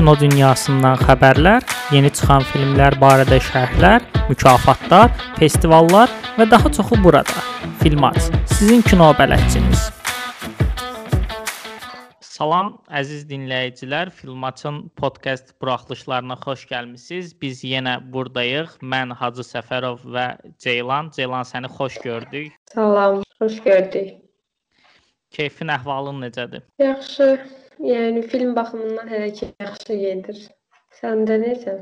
kino 0.00 0.14
dünyasından 0.16 0.96
xəbərlər, 0.96 1.64
yeni 1.92 2.08
çıxan 2.16 2.40
filmlər 2.48 2.94
barədə 3.02 3.36
şərhlər, 3.50 4.06
mükafatlar, 4.30 5.10
festivallar 5.36 6.08
və 6.38 6.46
daha 6.48 6.70
çoxu 6.72 6.96
burada. 7.04 7.42
Filmat, 7.82 8.16
sizin 8.48 8.80
kino 8.86 9.10
bələdçiniz. 9.18 9.90
Salam 12.24 12.72
əziz 13.02 13.28
dinləyicilər, 13.28 14.08
Filmatın 14.22 14.86
podkast 14.96 15.52
buraxılışlarına 15.60 16.40
xoş 16.46 16.64
gəlmisiniz. 16.72 17.36
Biz 17.36 17.60
yenə 17.68 17.98
burdayıq. 18.00 18.78
Mən 18.80 19.12
Hacı 19.12 19.44
Səfərov 19.44 20.08
və 20.16 20.30
Ceylan. 20.56 21.12
Ceylan 21.12 21.44
səni 21.44 21.68
xoş 21.76 22.00
gördük. 22.08 22.56
Salam, 22.72 23.20
xoş 23.36 23.60
gördük. 23.68 24.16
Keyfin, 25.28 25.76
əhvalın 25.76 26.24
necədir? 26.24 26.64
Yaxşı. 26.80 27.34
Yəni 27.80 28.22
film 28.28 28.56
baxımından 28.56 29.08
hələ 29.08 29.28
ki 29.36 29.46
yaxşı 29.60 29.96
gedir. 30.00 30.40
Səndə 31.00 31.38
necə? 31.40 31.76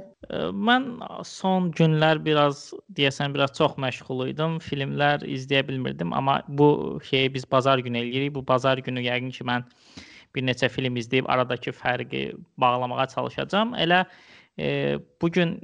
Mən 0.69 0.85
son 1.27 1.73
günlər 1.75 2.21
biraz 2.23 2.69
deyəsən 2.95 3.35
biraz 3.35 3.55
çox 3.57 3.75
məşğul 3.83 4.29
idim. 4.31 4.59
Filmlər 4.63 5.25
izləyə 5.27 5.65
bilmirdim, 5.69 6.13
amma 6.15 6.37
bu 6.49 7.01
şeyi 7.09 7.33
biz 7.35 7.49
bazar 7.51 7.83
günü 7.83 8.03
eləyirik. 8.05 8.35
Bu 8.35 8.45
bazar 8.47 8.79
günü 8.79 9.03
yəqin 9.09 9.33
ki 9.35 9.47
mən 9.49 9.67
bir 10.37 10.47
neçə 10.47 10.69
film 10.71 11.01
izləyib 11.01 11.27
aradakı 11.35 11.75
fərqi 11.75 12.23
bağlamağa 12.63 13.09
çalışacağam. 13.15 13.75
Elə 13.75 14.05
e, 14.59 14.99
bu 15.23 15.33
gün 15.33 15.59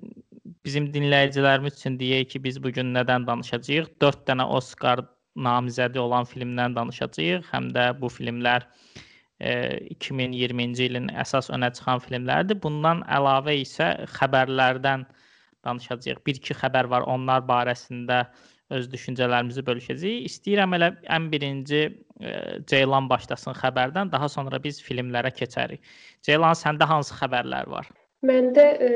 bizim 0.64 0.90
dinləyicilərimiz 0.96 1.78
üçün 1.78 1.98
deyək 2.00 2.32
ki, 2.34 2.44
biz 2.44 2.62
bu 2.62 2.72
gün 2.74 2.94
nədən 2.96 3.28
danışacağıq? 3.28 3.92
4 4.00 4.26
dənə 4.30 4.48
Oscar 4.58 5.04
namizədi 5.36 6.00
olan 6.00 6.26
filmdən 6.26 6.74
danışacağıq. 6.74 7.52
Həm 7.52 7.70
də 7.76 7.92
bu 8.00 8.10
filmlər 8.10 8.66
2020-ci 9.44 10.88
ilin 10.88 11.10
əsas 11.20 11.50
önə 11.54 11.70
çıxan 11.76 12.02
filmlərdir. 12.04 12.58
Bundan 12.62 13.02
əlavə 13.12 13.56
isə 13.60 13.90
xəbərlərdən 14.16 15.04
danışacağıq. 15.64 16.22
Bir-iki 16.26 16.56
xəbər 16.56 16.88
var, 16.92 17.06
onlar 17.10 17.44
barəsində 17.48 18.24
öz 18.74 18.86
düşüncələrimizi 18.92 19.64
bölüşəcəyik. 19.66 20.24
İstəyirəm 20.30 20.76
elə 20.78 20.90
ən 21.12 21.28
birinci 21.32 21.82
e, 21.84 22.32
Ceylan 22.70 23.08
başlasın 23.10 23.56
xəbərdən, 23.60 24.12
daha 24.12 24.28
sonra 24.32 24.60
biz 24.62 24.80
filmlərə 24.82 25.32
keçərik. 25.36 25.84
Ceylan, 26.24 26.56
səndə 26.58 26.88
hansı 26.88 27.16
xəbərlər 27.18 27.68
var? 27.70 27.90
Məndə 28.24 28.64
e, 28.80 28.90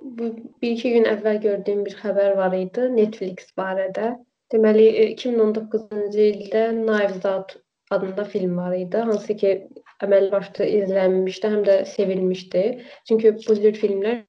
bu 0.00 0.32
1-2 0.64 0.94
gün 0.96 1.08
əvvəl 1.10 1.40
gördüyüm 1.44 1.84
bir 1.88 1.96
xəbər 2.00 2.36
var 2.38 2.56
idi 2.56 2.88
Netflix 2.96 3.52
barədə. 3.60 4.14
Deməli 4.50 4.86
2019-cu 5.12 6.00
ildə 6.24 6.70
Knives 6.78 7.26
Out 7.28 7.58
adında 7.90 8.24
film 8.24 8.56
var 8.56 8.72
idi, 8.74 8.96
hansı 8.96 9.36
ki 9.36 9.68
əməlli 10.04 10.30
başlı 10.32 10.66
izlənmişdi, 10.80 11.50
həm 11.54 11.64
də 11.66 11.76
sevilmişdi. 11.92 12.62
Çünki 13.08 13.34
bu 13.36 13.56
cür 13.62 13.76
filmlər 13.82 14.22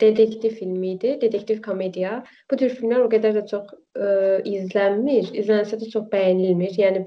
dedektiv 0.00 0.56
filmi 0.58 0.94
idi, 0.94 1.18
dedektiv 1.20 1.62
komediya. 1.62 2.22
Bu 2.50 2.58
tür 2.60 2.72
filmlər 2.74 3.04
o 3.04 3.10
qədər 3.12 3.36
də 3.38 3.44
çox 3.50 3.74
ə, 3.74 4.08
izlənmir, 4.48 5.30
izlənsə 5.42 5.78
də 5.80 5.90
çox 5.92 6.08
bəyənilmir. 6.12 6.74
Yəni 6.80 7.04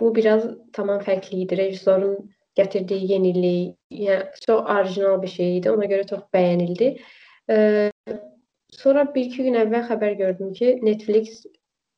bu 0.00 0.12
biraz 0.16 0.44
tamam 0.76 1.00
fərqli 1.04 1.44
idi. 1.44 1.58
Rejissorun 1.60 2.18
gətirdiyi 2.58 3.12
yenilik, 3.14 3.76
yəni 3.94 4.44
çox 4.46 4.66
orijinal 4.76 5.22
bir 5.22 5.32
şey 5.36 5.56
idi. 5.60 5.72
Ona 5.72 5.88
görə 5.92 6.08
çox 6.10 6.26
bəyənildi. 6.34 6.92
Ə, 7.50 7.56
sonra 8.76 9.06
1-2 9.14 9.48
gün 9.48 9.58
əvvəl 9.64 9.88
xəbər 9.88 10.18
gördüm 10.20 10.52
ki, 10.58 10.76
Netflix 10.82 11.42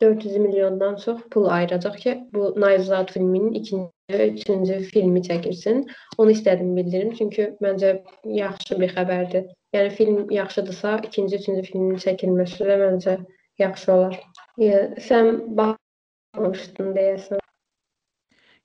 400 0.02 0.36
milyondan 0.36 0.96
çox 0.96 1.20
pul 1.30 1.46
ayıracaq 1.46 1.96
ki, 1.96 2.14
bu 2.34 2.54
Out 2.98 3.12
filminin 3.12 3.52
ikinci 3.52 3.90
üçüncü 4.12 4.78
filmi 4.80 5.20
çəkilsin. 5.20 5.84
Onu 6.18 6.30
istədim 6.34 6.76
bildirim, 6.76 7.12
çünki 7.18 7.46
məncə 7.62 7.92
yaxşı 8.24 8.80
bir 8.80 8.94
xəbərdir. 8.96 9.46
Yəni 9.74 9.90
film 9.90 10.30
yaxşıdırsa, 10.30 10.96
ikinci, 11.08 11.36
üçüncü 11.36 11.62
filmin 11.70 12.02
çəkilməsi 12.06 12.66
də 12.70 12.80
məncə 12.82 13.14
yaxşı 13.62 13.92
olar. 13.92 14.18
Yəni 14.58 15.06
sən 15.06 15.30
baxmışdın 15.60 16.92
deyəsən. 16.98 17.42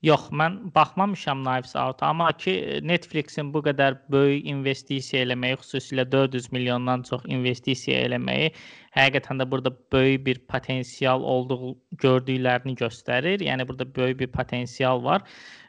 Yox, 0.05 0.27
mən 0.29 0.59
baxmamışam 0.75 1.39
Knives 1.41 1.71
Out, 1.75 2.03
amma 2.05 2.27
ki 2.37 2.51
Netflix-in 2.85 3.47
bu 3.53 3.63
qədər 3.65 3.95
böyük 4.13 4.45
investisiya 4.51 5.23
eləməyi, 5.25 5.57
xüsusilə 5.57 6.05
400 6.11 6.51
milyondan 6.53 7.01
çox 7.07 7.23
investisiya 7.25 8.03
eləməyi 8.05 8.51
həqiqətən 8.93 9.41
də 9.41 9.47
burada 9.49 9.71
böyük 9.93 10.25
bir 10.27 10.41
potensial 10.53 11.25
olduğu 11.25 11.73
gördüklərini 12.03 12.75
göstərir. 12.77 13.41
Yəni 13.41 13.65
burada 13.67 13.89
böyük 13.95 14.19
bir 14.19 14.31
potensial 14.37 15.01
var. 15.03 15.25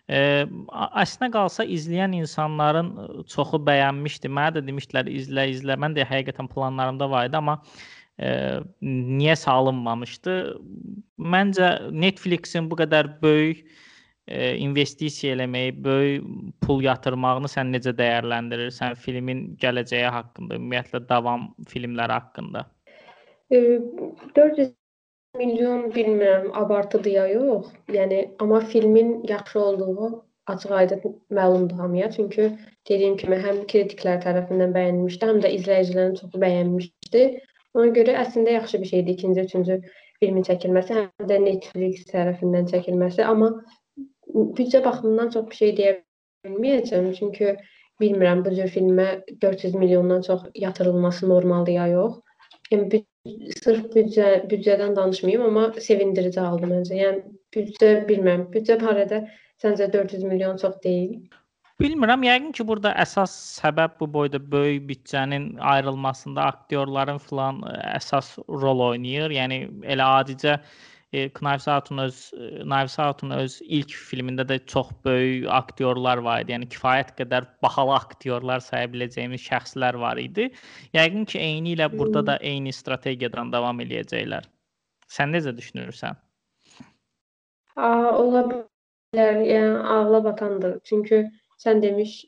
Ə, 0.09 0.45
əslində 1.05 1.33
qalsa 1.33 1.65
izləyən 1.65 2.21
insanların 2.21 2.93
çoxu 3.33 3.65
bəyənmişdi. 3.65 4.29
Mənə 4.29 4.59
də 4.59 4.67
demişdilər 4.69 5.09
izlə, 5.09 5.49
izlə. 5.57 5.81
Mən 5.81 5.97
də 5.97 6.05
həqiqətən 6.09 6.53
planlarımda 6.53 7.09
var 7.09 7.33
idi, 7.33 7.41
amma 7.41 7.59
ə, 8.21 8.61
niyə 8.85 9.41
salınmamışdı? 9.41 10.39
Məncə 11.17 11.75
Netflix-in 11.97 12.69
bu 12.69 12.85
qədər 12.85 13.15
böyük 13.25 13.65
e, 14.29 14.57
investisiya 14.61 15.35
eləməyi, 15.37 15.75
böyük 15.85 16.27
pul 16.65 16.83
yatırmağını 16.85 17.51
sən 17.51 17.73
necə 17.75 17.95
dəyərləndirirsən 17.99 18.97
filmin 19.05 19.45
gələcəyi 19.63 20.11
haqqında, 20.15 20.59
ümumiyyətlə 20.61 21.03
davam 21.09 21.49
filmləri 21.73 22.17
haqqında? 22.19 22.65
E, 23.51 23.59
400 24.37 24.73
milyon 25.39 25.91
bilmirəm, 25.95 26.51
abartıdır 26.63 27.11
ya 27.11 27.27
yox. 27.33 27.69
Yəni 27.93 28.23
amma 28.39 28.61
filmin 28.61 29.23
yaxşı 29.29 29.61
olduğu 29.61 30.25
açıq-aydın 30.47 31.23
məlumdur 31.31 31.77
hamıya. 31.77 32.11
Çünki 32.11 32.51
dediyim 32.89 33.17
kimi 33.17 33.37
həm 33.45 33.63
kritiklər 33.73 34.21
tərəfindən 34.25 34.75
bəyənilmişdi, 34.77 35.31
həm 35.31 35.41
də 35.45 35.53
izləyicilərin 35.59 36.17
çoxu 36.21 36.43
bəyənmişdi. 36.45 37.25
Ona 37.77 37.93
görə 37.99 38.17
əslində 38.23 38.57
yaxşı 38.57 38.81
bir 38.83 38.93
şeydir 38.93 39.13
ikinci, 39.13 39.41
üçüncü 39.49 39.81
filmin 40.21 40.47
çəkilməsi, 40.49 40.95
həm 40.99 41.29
də 41.31 41.41
Netflix 41.45 42.07
tərəfindən 42.13 42.71
çəkilməsi, 42.73 43.23
amma 43.25 43.53
büdcə 44.59 44.85
baxımından 44.85 45.35
çox 45.35 45.51
bir 45.51 45.61
şey 45.63 45.75
deyə 45.81 45.97
bilməyəcəm, 46.47 47.11
çünki 47.19 47.57
bilmirəm 48.03 48.45
bu 48.47 48.55
cür 48.55 48.71
filmə 48.75 49.09
400 49.43 49.75
milyondan 49.75 50.23
çox 50.23 50.47
yatırılması 50.55 51.29
normaldır 51.29 51.73
ya 51.73 51.87
yox. 51.95 52.21
Yəni 52.73 52.91
büd 52.93 53.07
sırf 53.63 53.89
büdcə 53.95 54.29
büdcədən 54.51 54.95
danışmayım, 54.97 55.43
amma 55.49 55.69
sevindirici 55.89 56.41
haldır 56.41 56.73
məncə. 56.73 56.97
Yəni 57.03 57.23
büdcə 57.57 57.93
bilmirəm, 58.09 58.47
büdcə 58.55 58.79
barədə 58.83 59.25
səncə 59.63 59.93
400 59.93 60.25
milyon 60.29 60.61
çox 60.63 60.79
deyil? 60.85 61.19
Bilmirəm, 61.79 62.25
yəqin 62.27 62.53
ki, 62.59 62.65
burada 62.67 62.91
əsas 62.99 63.33
səbəb 63.61 64.01
bu 64.01 64.09
boyda 64.15 64.41
böyük 64.53 64.89
büdcənin 64.89 65.53
ayrılmasında 65.73 66.49
aktyorların 66.53 67.21
filan 67.23 67.61
əsas 67.95 68.33
rol 68.49 68.83
oynayır. 68.89 69.31
Yəni 69.37 69.61
elə 69.95 70.09
adicə 70.19 70.57
e, 71.13 71.29
Knives 71.29 71.69
Out-un 71.69 71.99
öz 71.99 72.33
e, 72.35 72.51
Knives 72.63 72.99
Out-un 72.99 73.31
öz 73.39 73.59
ilk 73.65 73.95
filmində 74.11 74.45
də 74.49 74.59
çox 74.67 74.91
böyük 75.05 75.49
aktyorlar 75.61 76.21
var 76.25 76.45
idi. 76.45 76.55
Yəni 76.57 76.69
kifayət 76.75 77.15
qədər 77.21 77.49
bahalı 77.65 77.95
aktyorlar 77.97 78.61
saya 78.65 78.91
biləcəyimiz 78.93 79.43
şəxslər 79.47 79.99
var 80.01 80.21
idi. 80.21 80.51
Yəqin 80.97 81.25
ki, 81.29 81.41
eyni 81.41 81.75
ilə 81.77 81.89
burada 81.95 82.25
da 82.27 82.39
eyni 82.53 82.73
strategiyadan 82.73 83.53
davam 83.53 83.81
eləyəcəklər. 83.85 84.49
Sən 85.09 85.33
necə 85.33 85.55
düşünürsən? 85.57 86.19
A, 87.77 87.89
ola 88.13 88.45
bilər. 88.51 89.43
Yəni 89.49 89.83
ağla 89.97 90.25
batandır. 90.25 90.81
Çünki 90.85 91.25
sən 91.63 91.81
demiş 91.83 92.25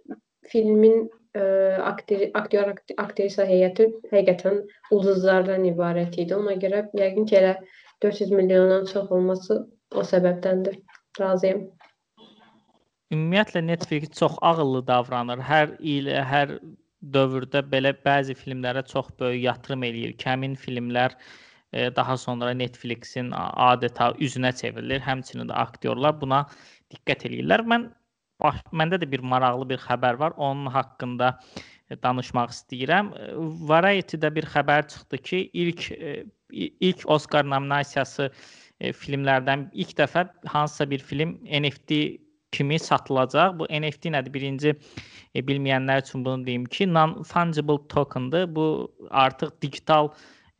filmin 0.48 1.10
ə, 1.36 1.42
aktor, 1.84 2.22
aktyor, 2.38 2.72
aktrisa 2.96 3.44
heyəti 3.44 3.90
həqiqətən 4.14 4.62
ulduzlardan 4.96 5.68
ibarət 5.68 6.16
idi. 6.22 6.34
Ona 6.34 6.56
görə 6.62 6.86
yəqin 6.96 7.28
ki, 7.28 7.36
elə 7.42 7.54
400 8.02 8.30
milyondan 8.30 8.84
çox 8.92 9.10
olması 9.12 9.60
o 9.94 10.04
səbəbdəndir. 10.06 10.80
Razıyam. 11.20 11.66
Ümumiyyətlə 13.10 13.66
Netflix 13.66 14.10
çox 14.18 14.36
ağıllı 14.40 14.86
davranır. 14.86 15.40
Hər 15.42 15.72
il, 15.82 16.08
hər 16.24 16.54
dövrdə 17.14 17.62
belə 17.72 17.92
bəzi 18.06 18.36
filmlərə 18.38 18.84
çox 18.86 19.10
böyük 19.20 19.42
yatırım 19.44 19.86
eləyir. 19.88 20.12
Kəmin 20.20 20.54
filmlər 20.54 21.16
e, 21.72 21.90
daha 21.96 22.16
sonra 22.16 22.54
Netflixin 22.54 23.32
adeta 23.36 24.12
üzünə 24.22 24.52
çevrilir. 24.56 25.02
Həmçinin 25.04 25.50
də 25.50 25.58
aktyorlar 25.64 26.20
buna 26.20 26.44
diqqət 26.94 27.26
eləyirlər. 27.30 27.66
Mən 27.72 27.90
bax, 28.42 28.62
məndə 28.72 29.00
də 29.02 29.10
bir 29.10 29.26
maraqlı 29.32 29.68
bir 29.74 29.82
xəbər 29.88 30.20
var. 30.22 30.36
Onun 30.36 30.70
haqqında 30.70 31.34
danışmaq 32.02 32.54
istəyirəm. 32.54 33.12
Variety-də 33.70 34.30
bir 34.34 34.46
xəbər 34.54 34.88
çıxdı 34.92 35.18
ki, 35.18 35.42
ilk 35.64 35.90
e, 35.92 36.24
ilk 36.52 37.04
Oscar 37.10 37.46
nominasiyası 37.46 38.30
e, 38.80 38.92
filmlərdən 38.92 39.68
ilk 39.72 39.94
dəfə 39.98 40.26
hansısa 40.46 40.90
bir 40.90 40.98
film 40.98 41.38
NFT 41.44 42.00
kimi 42.52 42.78
satılacaq. 42.78 43.58
Bu 43.58 43.68
NFT 43.70 44.12
nədir? 44.14 44.34
Birinci 44.34 44.74
e, 45.34 45.42
bilməyənlər 45.46 46.02
üçün 46.04 46.24
bunu 46.24 46.46
deyim 46.46 46.64
ki, 46.64 46.86
non-fungible 46.86 47.80
tokendır. 47.88 48.54
Bu 48.54 48.66
artıq 49.10 49.54
digital 49.62 50.10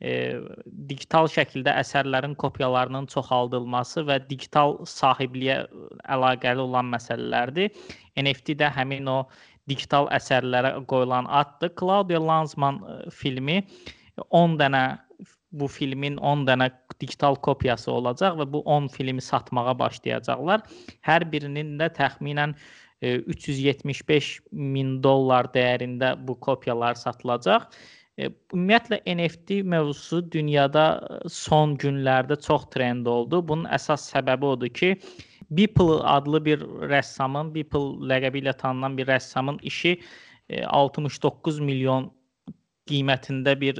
e, 0.01 0.39
digital 0.89 1.29
şəkildə 1.29 1.73
əsərlərin 1.83 2.35
kopyalarının 2.41 3.07
çoxaldılması 3.11 4.05
və 4.07 4.17
digital 4.29 4.79
sahibliyə 4.89 5.65
əlaqəli 6.09 6.63
olan 6.63 6.89
məsələlərdir. 6.93 7.75
NFT 8.21 8.57
də 8.61 8.71
həmin 8.75 9.07
o 9.07 9.19
digital 9.69 10.09
əsərlərə 10.15 10.73
qoyulan 10.89 11.29
addır. 11.29 11.73
Claudia 11.79 12.21
Lanzmann 12.21 12.81
filmi 13.13 13.61
10 14.29 14.57
dənə 14.61 14.83
bu 15.51 15.67
filmin 15.67 16.17
10 16.17 16.45
dənə 16.47 16.69
digital 17.01 17.35
kopyası 17.47 17.91
olacaq 17.91 18.37
və 18.39 18.47
bu 18.53 18.61
10 18.65 18.87
filmi 18.93 19.21
satmağa 19.21 19.73
başlayacaqlar. 19.79 20.63
Hər 21.07 21.27
birinin 21.31 21.75
də 21.79 21.91
təxminən 21.97 22.55
375 23.01 24.37
min 24.51 24.99
dollar 25.03 25.49
dəyərində 25.55 26.13
bu 26.27 26.37
kopyalar 26.39 26.95
satılacaq. 26.99 27.67
Ümumiyyətlə 28.21 29.01
NFT 29.09 29.61
mövzusu 29.65 30.21
dünyada 30.31 30.85
son 31.31 31.73
günlərdə 31.81 32.37
çox 32.43 32.67
trend 32.73 33.07
oldu. 33.09 33.41
Bunun 33.41 33.65
əsas 33.73 34.05
səbəbi 34.11 34.51
odur 34.53 34.69
ki, 34.69 34.93
Beeple 35.51 35.99
adlı 36.15 36.45
bir 36.45 36.65
rəssamın, 36.91 37.53
Beeple 37.55 38.07
ləqəbi 38.11 38.43
ilə 38.43 38.55
tanınan 38.57 38.97
bir 38.97 39.07
rəssamın 39.11 39.59
işi 39.67 39.97
69 40.67 41.59
milyon 41.59 42.09
qiymətində 42.89 43.53
bir 43.59 43.77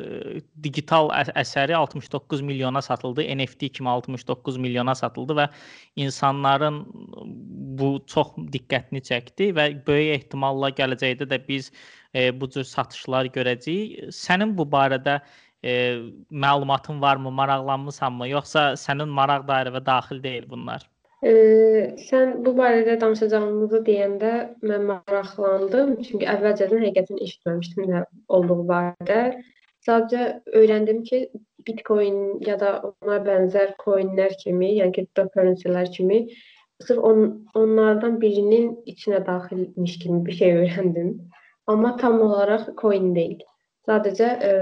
digital 0.63 1.09
əsəri 1.41 1.75
69 1.75 2.43
milyona 2.45 2.81
satıldı. 2.85 3.25
NFT 3.37 3.71
kimi 3.77 3.89
69 3.89 4.57
milyona 4.61 4.95
satıldı 4.95 5.37
və 5.39 5.47
insanların 6.05 6.83
bu 7.81 7.91
çox 8.13 8.35
diqqətini 8.53 9.01
çəkdi 9.07 9.51
və 9.57 9.67
böyük 9.87 10.15
ehtimalla 10.17 10.71
gələcəkdə 10.77 11.27
də 11.33 11.41
biz 11.47 11.71
e, 12.13 12.29
bu 12.41 12.49
cür 12.53 12.67
satışlar 12.67 13.31
görəcəyik. 13.35 14.11
Sənin 14.15 14.55
bu 14.57 14.67
barədə 14.77 15.19
e, 15.63 15.73
məlumatın 16.29 17.01
varmı, 17.01 17.31
maraqlanmısanmı, 17.41 18.29
yoxsa 18.35 18.71
sənin 18.79 19.09
maraq 19.09 19.47
dairəvə 19.49 19.85
daxil 19.85 20.23
deyil 20.23 20.49
bunlar? 20.49 20.87
E, 21.21 21.31
sən 22.07 22.31
bu 22.45 22.53
barədə 22.57 22.95
danışacağımızı 23.01 23.81
deyəndə 23.87 24.31
mən 24.65 24.87
maraqlandım, 24.89 25.91
çünki 26.07 26.29
əvvəlcədən 26.33 26.85
həqiqətən 26.87 27.21
eşitməmişdim 27.27 27.91
nə 27.91 28.05
olduğu 28.37 28.63
barədə. 28.71 29.19
Sadəcə 29.85 30.23
öyrəndim 30.61 31.03
ki, 31.09 31.19
Bitcoin 31.67 32.41
ya 32.45 32.57
da 32.61 32.71
ona 32.89 33.19
bənzər 33.27 33.75
coinlər 33.83 34.33
kimi, 34.41 34.71
yəni 34.79 34.95
cryptocurrency-lər 34.97 35.93
kimi 35.93 36.23
sırf 36.81 37.03
on, 37.05 37.21
onlardan 37.55 38.17
birinin 38.21 38.71
içinə 38.89 39.21
daxilmiş 39.25 39.97
kimi 40.01 40.25
bir 40.25 40.37
şey 40.41 40.53
öyrəndim. 40.63 41.15
Amma 41.67 41.97
tam 41.97 42.21
olaraq 42.21 42.71
coin 42.81 43.13
deyil. 43.15 43.41
Sadəcə 43.89 44.29
e, 44.47 44.53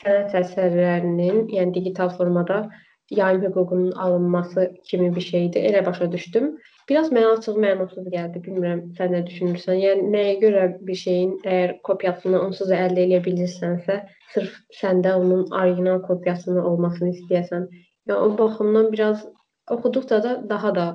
sənət 0.00 0.36
əsərlərinin, 0.40 1.44
yəni 1.52 1.74
digital 1.76 2.12
formada 2.16 2.62
yayım 3.10 3.42
hüququnun 3.42 3.92
alınması 3.92 4.74
kimi 4.84 5.14
bir 5.16 5.20
şeydir. 5.20 5.64
Elə 5.64 5.86
başa 5.86 6.12
düşdüm. 6.12 6.50
Biraz 6.88 7.10
mənə 7.14 7.34
açıq 7.36 7.58
mənasız 7.64 8.06
gəldi. 8.14 8.40
Bilmirəm 8.46 8.80
sən 8.98 9.12
nə 9.14 9.20
düşünürsən? 9.26 9.76
Yəni 9.84 10.08
nəyə 10.14 10.32
görə 10.44 10.64
bir 10.86 10.98
şeyin 11.02 11.36
əgər 11.44 11.74
kopyasını 11.88 12.40
onsuz 12.46 12.72
da 12.72 12.80
əldə 12.86 13.04
edə 13.06 13.20
bilirsənsə, 13.26 13.98
sırf 14.34 14.56
səndə 14.80 15.14
onun 15.20 15.44
orijinal 15.60 16.02
kopyasının 16.08 16.66
olmasını 16.72 17.12
istəyəsən. 17.14 17.68
Yəni 18.10 18.18
o 18.18 18.32
baxımdan 18.38 18.90
biraz 18.92 19.26
oxuduqca 19.76 20.22
da 20.26 20.36
daha 20.54 20.74
da 20.80 20.86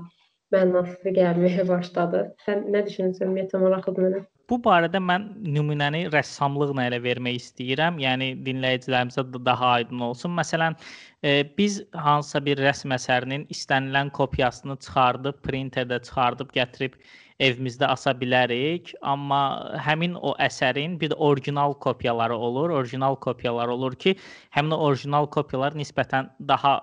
mənasız 0.56 1.16
gəlməyə 1.20 1.68
başladı. 1.74 2.26
Sən 2.48 2.68
nə 2.76 2.84
düşünürsən? 2.90 3.30
Ümumiyyətlə 3.30 3.64
maraqlıdır 3.64 4.10
mənə. 4.10 4.26
Bu 4.50 4.60
barədə 4.66 5.00
mən 5.02 5.24
nümunəni 5.56 6.04
rəssamlıqla 6.14 6.84
elə 6.92 7.00
vermək 7.02 7.40
istəyirəm. 7.40 7.98
Yəni 8.04 8.28
dinləyicilərimizə 8.46 9.24
də 9.34 9.42
daha 9.48 9.72
aydın 9.80 10.04
olsun. 10.10 10.36
Məsələn, 10.38 10.78
e, 11.26 11.32
biz 11.58 11.80
hansısa 12.08 12.44
bir 12.46 12.62
rəsm 12.62 12.94
əsərinin 12.94 13.48
istənilən 13.56 14.12
kopyasını 14.20 14.78
çıxardıb, 14.86 15.42
printerdə 15.48 15.98
çıxardıb 16.06 16.54
gətirib 16.60 17.00
evimizdə 17.44 17.88
asa 17.92 18.14
bilərik, 18.16 18.94
amma 19.04 19.40
həmin 19.84 20.14
o 20.16 20.32
əsərin 20.40 20.96
bir 21.00 21.12
də 21.12 21.18
orijinal 21.20 21.74
kopyaları 21.84 22.36
olur. 22.36 22.72
Orijinal 22.80 23.18
kopyalar 23.20 23.68
olur 23.74 23.96
ki, 24.00 24.14
həmin 24.56 24.76
o 24.76 24.80
orijinal 24.88 25.28
kopyalar 25.32 25.76
nisbətən 25.76 26.30
daha 26.48 26.78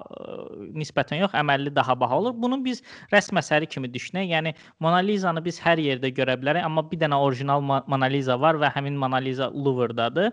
nisbətən 0.76 1.22
yox, 1.22 1.36
əməlli 1.40 1.72
daha 1.74 1.96
baha 2.00 2.18
olur. 2.20 2.36
Bunu 2.42 2.60
biz 2.64 2.82
rəsm 3.14 3.40
əsəri 3.40 3.70
kimi 3.72 3.88
düşünək. 3.92 4.28
Yəni 4.34 4.52
Mona 4.80 5.00
Lizanı 5.04 5.44
biz 5.44 5.60
hər 5.62 5.80
yerdə 5.80 6.12
görə 6.12 6.36
bilərik, 6.40 6.66
amma 6.68 6.84
bir 6.90 7.00
dənə 7.00 7.16
orijinal 7.16 7.64
Mona 7.64 8.10
Lisa 8.12 8.36
var 8.40 8.60
və 8.60 8.72
həmin 8.76 9.00
Mona 9.00 9.22
Lisa 9.24 9.48
Louvre-dadır. 9.54 10.32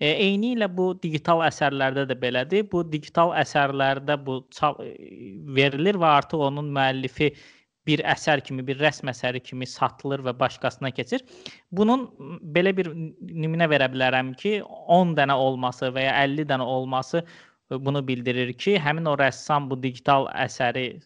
E, 0.00 0.10
eyni 0.10 0.56
ilə 0.56 0.66
bu 0.66 0.90
digital 1.02 1.44
əsərlərdə 1.46 2.08
də 2.10 2.18
belədir. 2.18 2.66
Bu 2.72 2.82
digital 2.90 3.30
əsərlərdə 3.38 4.18
bu 4.26 4.42
verilir 5.54 6.00
və 6.00 6.14
artıq 6.18 6.42
onun 6.50 6.74
müəllifi 6.74 7.30
bir 7.88 8.02
əsər 8.04 8.42
kimi, 8.44 8.64
bir 8.66 8.78
rəsm 8.82 9.10
əsəri 9.12 9.40
kimi 9.44 9.66
satılır 9.66 10.22
və 10.26 10.34
başqasına 10.40 10.90
keçir. 10.94 11.24
Bunun 11.72 12.08
belə 12.56 12.74
bir 12.76 12.90
nümunə 12.94 13.70
verə 13.72 13.88
bilərəm 13.92 14.34
ki, 14.40 14.60
10 14.96 15.14
dənə 15.18 15.36
olması 15.46 15.92
və 15.94 16.08
ya 16.08 16.16
50 16.24 16.48
dənə 16.52 16.66
olması 16.76 17.24
bunu 17.70 18.02
bildirir 18.06 18.52
ki, 18.52 18.76
həmin 18.82 19.06
o 19.06 19.14
rəssam 19.18 19.70
bu 19.70 19.78
digital 19.82 20.26
əsəri 20.34 21.02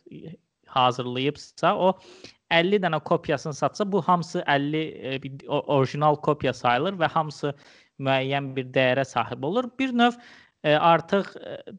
hazırlayıbsa, 0.74 1.74
o 1.76 1.92
50 2.50 2.80
dənə 2.84 3.00
kopyasını 3.04 3.54
satsa, 3.54 3.86
bu 3.92 4.02
hamısı 4.02 4.44
50 4.46 4.78
e, 4.78 5.20
orijinal 5.48 6.16
kopya 6.16 6.52
sayılır 6.52 6.98
və 7.00 7.10
hamısı 7.10 7.54
müəyyən 8.00 8.54
bir 8.56 8.70
dəyərə 8.74 9.04
sahib 9.06 9.44
olur. 9.44 9.68
Bir 9.78 9.92
növ 9.94 10.16
artıq 10.64 11.26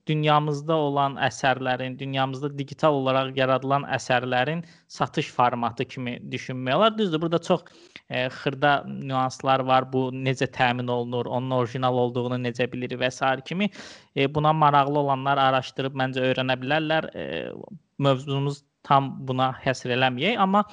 dünyamızda 0.08 0.76
olan 0.78 1.16
əsərlərin, 1.26 1.96
dünyamızda 1.98 2.52
digital 2.58 2.94
olaraq 3.00 3.32
yaradılan 3.38 3.88
əsərlərin 3.98 4.62
satış 4.88 5.32
formatı 5.34 5.88
kimi 5.90 6.20
düşünmək 6.32 6.76
olar. 6.76 6.98
Düzdür, 6.98 7.22
burada 7.22 7.40
çox 7.42 7.64
e, 8.10 8.28
xırda 8.28 8.76
nüanslar 8.88 9.66
var. 9.66 9.90
Bu 9.94 10.12
necə 10.14 10.48
təmin 10.52 10.88
olunur, 10.88 11.26
onun 11.26 11.58
orijinal 11.58 11.98
olduğunu 12.06 12.38
necə 12.44 12.70
bilirik 12.72 13.02
və 13.02 13.10
s. 13.12 13.26
kimi 13.46 13.70
e, 14.16 14.36
buna 14.36 14.54
maraqlı 14.54 15.00
olanlar 15.00 15.42
araşdırıb 15.48 15.98
məncə 15.98 16.30
öyrənə 16.30 16.60
bilərlər. 16.62 17.10
E, 17.16 17.52
mövzumuz 17.98 18.62
tam 18.86 19.12
buna 19.28 19.52
həsr 19.64 19.96
eləməyək, 19.96 20.38
amma 20.42 20.64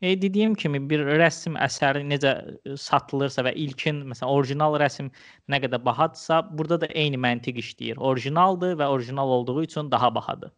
e, 0.00 0.14
dediyim 0.22 0.54
kimi 0.54 0.80
bir 0.90 1.04
rəsm 1.20 1.58
əsəri 1.66 2.04
necə 2.10 2.34
e, 2.38 2.76
satılırsa 2.80 3.46
və 3.46 3.54
ilkin 3.66 4.04
məsələn 4.10 4.32
orijinal 4.32 4.78
rəsm 4.82 5.10
nə 5.52 5.62
qədər 5.64 5.82
bahadırsa, 5.86 6.42
burada 6.58 6.80
da 6.84 6.92
eyni 6.94 7.20
məntiq 7.20 7.58
işləyir. 7.64 7.98
Orijinaldır 7.98 8.78
və 8.80 8.92
orijinal 8.94 9.34
olduğu 9.40 9.62
üçün 9.64 9.90
daha 9.90 10.14
bahadır. 10.14 10.54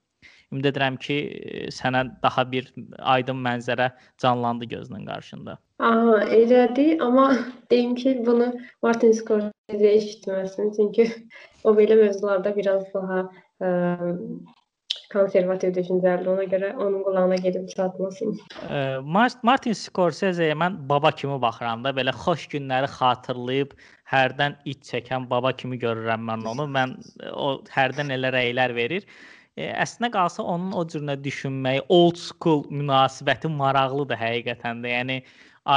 Ümid 0.52 0.64
edirəm 0.70 0.96
ki, 0.96 1.16
e, 1.52 1.64
sənə 1.74 2.04
daha 2.22 2.44
bir 2.52 2.70
aydın 3.14 3.40
mənzərə 3.44 3.90
canlandı 4.22 4.68
gözünün 4.70 5.04
qarşında. 5.08 5.58
Aha, 5.78 6.22
elədi, 6.34 6.86
amma 7.04 7.26
deyim 7.70 7.94
ki, 7.94 8.14
bunu 8.26 8.48
Martin 8.82 9.12
Scorsese 9.12 9.92
eşitməsin, 9.92 10.72
çünki 10.76 11.06
o 11.64 11.76
belə 11.76 12.00
mövzularda 12.00 12.54
biraz 12.56 12.88
daha 12.94 13.26
ə, 13.60 13.68
konservativ 15.12 15.72
düşüncəlidir. 15.76 16.28
Ona 16.32 16.44
görə 16.52 16.72
onun 16.76 17.02
qulağına 17.06 17.36
gedib 17.44 17.68
çatmasın. 17.72 18.36
Martin 19.42 19.76
Scorsese-yə 19.76 20.56
mən 20.58 20.76
baba 20.90 21.12
kimi 21.16 21.40
baxıram 21.42 21.84
da, 21.84 21.94
belə 21.96 22.12
xoş 22.24 22.46
günləri 22.54 22.90
xatırlayıb 22.98 23.72
hərdən 24.12 24.56
iç 24.68 24.84
çəkən 24.92 25.28
baba 25.30 25.52
kimi 25.56 25.80
görürəm 25.80 26.24
mən 26.30 26.46
onu. 26.52 26.68
Mən 26.76 26.94
o 27.32 27.50
hərdən 27.72 28.14
elə 28.18 28.32
rəylər 28.36 28.74
verir. 28.76 29.08
E, 29.58 29.72
əslinə 29.82 30.12
qalsa 30.14 30.44
onun 30.44 30.72
o 30.76 30.84
cürünə 30.86 31.16
düşünməyi, 31.24 31.84
old 31.88 32.20
school 32.20 32.64
münasibəti 32.70 33.50
maraqlıdır 33.50 34.20
həqiqətən 34.20 34.84
də. 34.84 34.92
Yəni 34.94 35.20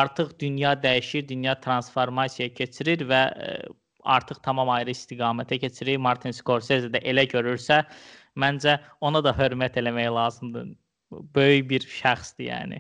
artıq 0.01 0.35
dünya 0.39 0.75
dəyişir, 0.83 1.27
dünya 1.27 1.55
transformasiyaya 1.63 2.53
keçirir 2.53 3.07
və 3.09 3.21
e, 3.47 3.55
artıq 4.03 4.41
tamam 4.43 4.69
ayrı 4.69 4.93
istiqamətə 4.95 5.59
keçirir. 5.65 5.97
Martin 5.97 6.35
Scorsese 6.35 6.91
də 6.93 7.01
elə 7.13 7.25
görürsə, 7.31 7.83
məncə 8.39 8.77
ona 9.01 9.21
da 9.23 9.33
hörmət 9.35 9.79
eləmək 9.81 10.11
lazımdır. 10.15 10.71
Böyük 11.35 11.67
bir 11.69 11.87
şəxsdir 11.99 12.47
yəni. 12.47 12.79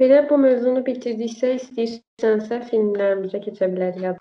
Belə 0.00 0.24
bu 0.30 0.38
mövzunu 0.40 0.80
bitirdiksə, 0.86 1.54
istəyirsənsə 1.58 2.62
filmlərimizə 2.70 3.42
keçə 3.44 3.68
bilərik. 3.70 4.18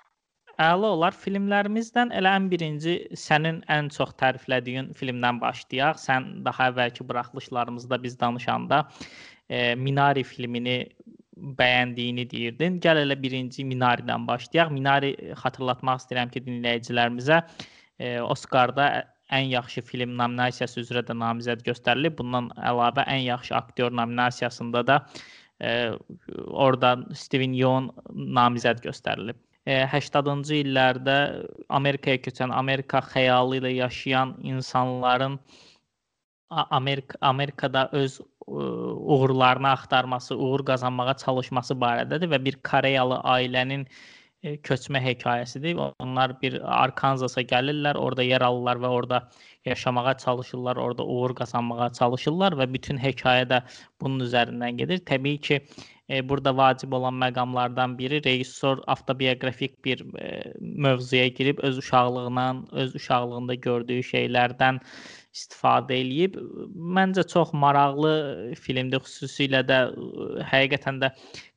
Əla 0.59 0.89
olar. 0.91 1.15
Filmlərimizdən 1.15 2.11
elə 2.19 2.33
ən 2.35 2.49
birinci 2.51 2.97
sənin 3.15 3.61
ən 3.71 3.87
çox 3.95 4.11
təriflədiyin 4.19 4.91
filmdən 4.99 5.39
başlayaq. 5.39 6.01
Sən 6.03 6.27
daha 6.43 6.67
əvvəlki 6.73 7.07
buraxılışlarımızda 7.07 8.01
biz 8.03 8.19
danışanda 8.19 8.81
e, 9.47 9.75
Minari 9.79 10.25
filmini 10.27 10.81
bəyəndiyini 11.39 12.27
deyirdin. 12.27 12.81
Gəl 12.83 13.05
elə 13.05 13.15
birinci 13.21 13.63
Minaridən 13.63 14.27
başlayaq. 14.27 14.73
Minari 14.75 15.13
xatırlatmaq 15.39 16.03
istəyirəm 16.03 16.35
ki, 16.35 16.43
dinləyicilərimizə 16.49 17.39
e, 17.39 18.19
Oscarda 18.19 18.89
ən 19.31 19.49
yaxşı 19.53 19.81
film 19.85 20.15
nominasiyası 20.17 20.81
üzrə 20.81 21.03
də 21.05 21.15
namizəd 21.17 21.61
göstərilib. 21.67 22.17
Bundan 22.17 22.49
əlavə 22.71 23.05
ən 23.07 23.23
yaxşı 23.25 23.55
aktyor 23.55 23.91
nominasiyasında 23.91 24.87
da 24.87 24.97
e, 25.61 25.91
orada 26.47 26.97
Steven 27.13 27.53
Yeun 27.53 27.91
namizəd 28.39 28.81
göstərilib. 28.85 29.37
80-cı 29.69 30.55
illərdə 30.63 31.15
Amerikaya 31.69 32.17
köçən, 32.25 32.53
Amerika 32.55 33.03
xəyalı 33.05 33.59
ilə 33.59 33.73
yaşayan 33.75 34.33
insanların 34.41 35.37
Amerika 36.49 37.17
Amerikada 37.21 37.89
öz 37.91 38.19
uğurlarını 38.47 39.69
axtarması, 39.69 40.37
uğur 40.37 40.63
qazanmağa 40.65 41.13
çalışması 41.21 41.75
barədədir 41.83 42.31
və 42.31 42.39
bir 42.45 42.55
Koreyalı 42.65 43.19
ailənin 43.35 43.85
köçmə 44.43 45.01
hekayəsidir. 45.03 45.79
Onlar 45.99 46.33
bir 46.41 46.59
Arkanzasa 46.63 47.41
gəlirlər, 47.41 47.97
orada 47.97 48.23
yer 48.23 48.41
alırlar 48.41 48.79
və 48.83 48.87
orada 48.87 49.21
yaşamağa 49.65 50.17
çalışırlar, 50.17 50.77
orada 50.77 51.03
uğur 51.03 51.35
qazanmağa 51.35 51.89
çalışırlar 51.99 52.55
və 52.59 52.73
bütün 52.73 52.97
hekayə 52.97 53.47
də 53.49 53.61
bunun 54.01 54.25
üzərindən 54.27 54.77
gedir. 54.77 55.03
Təbii 55.11 55.37
ki, 55.37 55.59
e, 56.09 56.29
burada 56.29 56.55
vacib 56.57 56.91
olan 56.91 57.19
məqamlardan 57.19 57.97
biri 57.97 58.23
rejissor 58.23 58.83
avtobioqrafik 58.87 59.85
bir 59.85 60.05
e, 60.19 60.53
mövzuya 60.59 61.27
girib 61.27 61.59
öz 61.63 61.77
uşaqlığından, 61.77 62.67
öz 62.71 62.95
uşaqlığında 62.95 63.53
gördüyü 63.53 64.01
şeylərdən 64.13 64.79
istifadə 65.35 65.95
eləyib. 66.01 66.37
Məncə 66.97 67.23
çox 67.29 67.51
maraqlı 67.53 68.13
filmdir, 68.59 69.03
xüsusilə 69.05 69.61
də 69.67 69.79
həqiqətən 70.49 71.01
də 71.03 71.11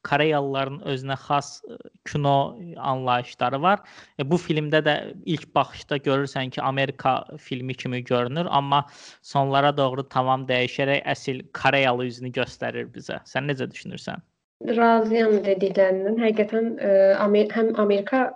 Koreyalıların 0.09 0.81
özünə 0.91 1.17
xas 1.25 1.63
kino 2.11 2.57
anlayışları 2.77 3.63
var. 3.63 3.85
E, 4.19 4.27
bu 4.31 4.39
filmdə 4.41 4.83
də 4.85 4.97
ilk 5.25 5.47
baxışda 5.55 6.01
görürsən 6.09 6.51
ki, 6.51 6.63
Amerika 6.63 7.15
filmi 7.39 7.75
kimi 7.75 8.03
görünür, 8.05 8.49
amma 8.51 8.85
sonlara 9.23 9.77
doğru 9.77 10.09
tamam 10.09 10.47
dəyişərək 10.49 11.07
əsl 11.15 11.43
Koreyalı 11.63 12.11
üzünü 12.11 12.35
göstərir 12.41 12.91
bizə. 12.93 13.23
Sən 13.29 13.49
necə 13.51 13.71
düşünürsən? 13.71 14.23
Razıyam 14.77 15.41
dediklərindən. 15.47 16.21
Həqiqətən 16.23 16.69
ə, 16.79 16.93
həm 17.57 17.75
Amerika 17.83 18.29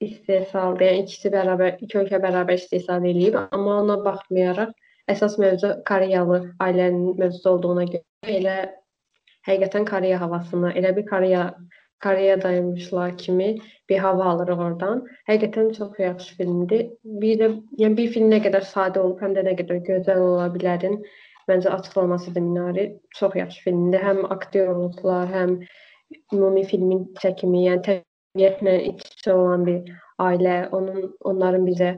istehsaldır. 0.00 0.86
Yəni 0.88 1.04
ikisi 1.04 1.30
bərabər, 1.34 1.76
iki 1.84 1.98
ölkə 2.00 2.20
bərabər 2.22 2.58
istehsal 2.58 3.04
eləyib, 3.10 3.38
amma 3.44 3.78
ona 3.82 3.98
baxmayaraq 4.04 4.72
əsas 5.12 5.36
mövzu 5.40 5.70
Koreyalı 5.88 6.40
ailənin 6.64 7.14
mövzusu 7.20 7.50
olduğuna 7.54 7.86
görə 7.92 8.36
elə 8.38 8.56
həqiqətən 9.48 9.86
Koreya 9.88 10.20
havasını, 10.22 10.72
elə 10.78 10.94
bir 10.96 11.06
Koreya 11.10 11.48
Koreyadaymışlar 12.04 13.18
kimi 13.18 13.58
bir 13.88 13.98
hava 13.98 14.24
alırıq 14.32 14.58
oradan. 14.60 15.04
Həqiqətən 15.28 15.70
çox 15.76 16.00
yaxşı 16.02 16.36
filmdir. 16.36 16.88
Bir 17.22 17.38
də 17.40 17.48
yəni 17.80 17.96
bir 18.00 18.10
film 18.16 18.32
nə 18.32 18.42
qədər 18.44 18.66
sadə 18.68 19.00
olub, 19.00 19.22
həm 19.24 19.36
də 19.36 19.44
nə 19.46 19.54
qədər 19.60 19.80
gözəl 19.86 20.20
ola 20.24 20.50
bilərin 20.52 20.98
məncə 21.48 21.70
açıqlamasıdır 21.76 22.44
Minari. 22.44 22.84
Çox 23.16 23.36
yaxşı 23.40 23.62
filmdir. 23.68 24.04
Həm 24.04 24.24
aktyorluqlar, 24.36 25.32
həm 25.32 25.56
ümumi 26.32 26.64
filmin 26.68 27.06
çəkimi, 27.22 27.64
yəni 27.70 28.00
təbiətlə 28.34 28.74
iç-içə 28.90 29.32
olan 29.32 29.64
bir 29.66 29.90
ailə, 30.18 30.68
onun 30.74 31.12
onların 31.22 31.66
bizə 31.68 31.94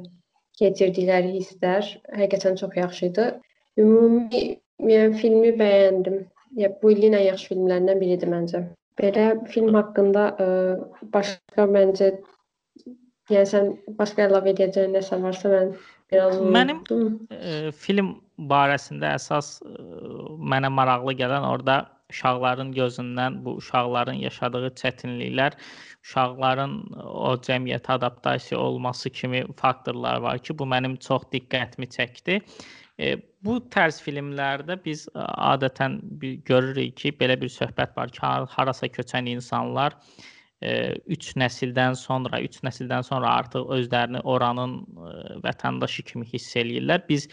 keçirdikləri 0.61 1.33
hisslər 1.39 1.89
həqiqətən 2.17 2.57
çox 2.61 2.77
yaxşı 2.77 3.07
idi. 3.07 3.27
Ümumi 3.81 4.43
yəni 4.81 5.17
filmi 5.21 5.55
bəyəndim. 5.57 6.27
Ya 6.57 6.71
bu 6.83 6.93
ilin 6.93 7.17
ən 7.17 7.27
yaxşı 7.27 7.55
filmlərindən 7.55 8.01
biridir 8.01 8.29
məncə. 8.33 8.63
Belə 9.01 9.27
film 9.53 9.75
haqqında 9.77 10.29
ə, 10.41 10.45
e, 10.45 11.09
başqa 11.13 11.67
məncə 11.69 12.13
yəni 13.33 13.49
sən 13.51 13.73
başqa 13.99 14.29
əlavə 14.29 14.55
edəcəyin 14.55 14.95
nəsə 14.97 15.19
varsa 15.21 15.53
mən 15.53 15.75
biraz 16.13 16.39
Mənim 16.41 16.81
ə, 16.89 17.01
e, 17.37 17.59
film 17.73 18.15
barəsində 18.49 19.17
əsas 19.19 19.59
ə, 19.65 19.73
e, 19.73 20.09
mənə 20.53 20.73
maraqlı 20.73 21.17
gələn 21.21 21.45
orada 21.49 21.83
uşaqların 22.11 22.73
gözündən 22.77 23.39
bu 23.45 23.57
uşaqların 23.61 24.21
yaşadığı 24.23 24.71
çətinliklər, 24.81 25.57
uşaqların 26.05 26.77
o 27.03 27.35
cəmiyyətə 27.49 27.97
adaptasiya 27.99 28.61
olması 28.61 29.11
kimi 29.11 29.45
faktorlar 29.57 30.21
var 30.27 30.39
ki, 30.39 30.59
bu 30.59 30.69
mənim 30.75 30.97
çox 31.09 31.27
diqqətimi 31.33 31.91
çəkdi. 31.97 32.39
E, 32.99 33.17
bu 33.45 33.59
tərz 33.75 33.99
filmlərdə 34.05 34.79
biz 34.85 35.09
adətən 35.17 35.99
bir 36.23 36.39
görürük 36.49 36.97
ki, 37.03 37.13
belə 37.21 37.41
bir 37.41 37.53
söhbət 37.53 37.97
var 37.99 38.15
ki, 38.15 38.23
harasa 38.55 38.89
köçən 38.89 39.29
insanlar 39.35 39.99
3 40.63 41.35
nəsildən 41.37 41.95
sonra, 42.01 42.41
3 42.41 42.63
nəsildən 42.65 43.05
sonra 43.05 43.35
artıq 43.43 43.69
özlərini 43.77 44.23
oranın 44.25 44.79
vətəndaşı 45.45 46.03
kimi 46.11 46.25
hiss 46.31 46.57
eləyirlər. 46.57 47.05
Biz 47.09 47.29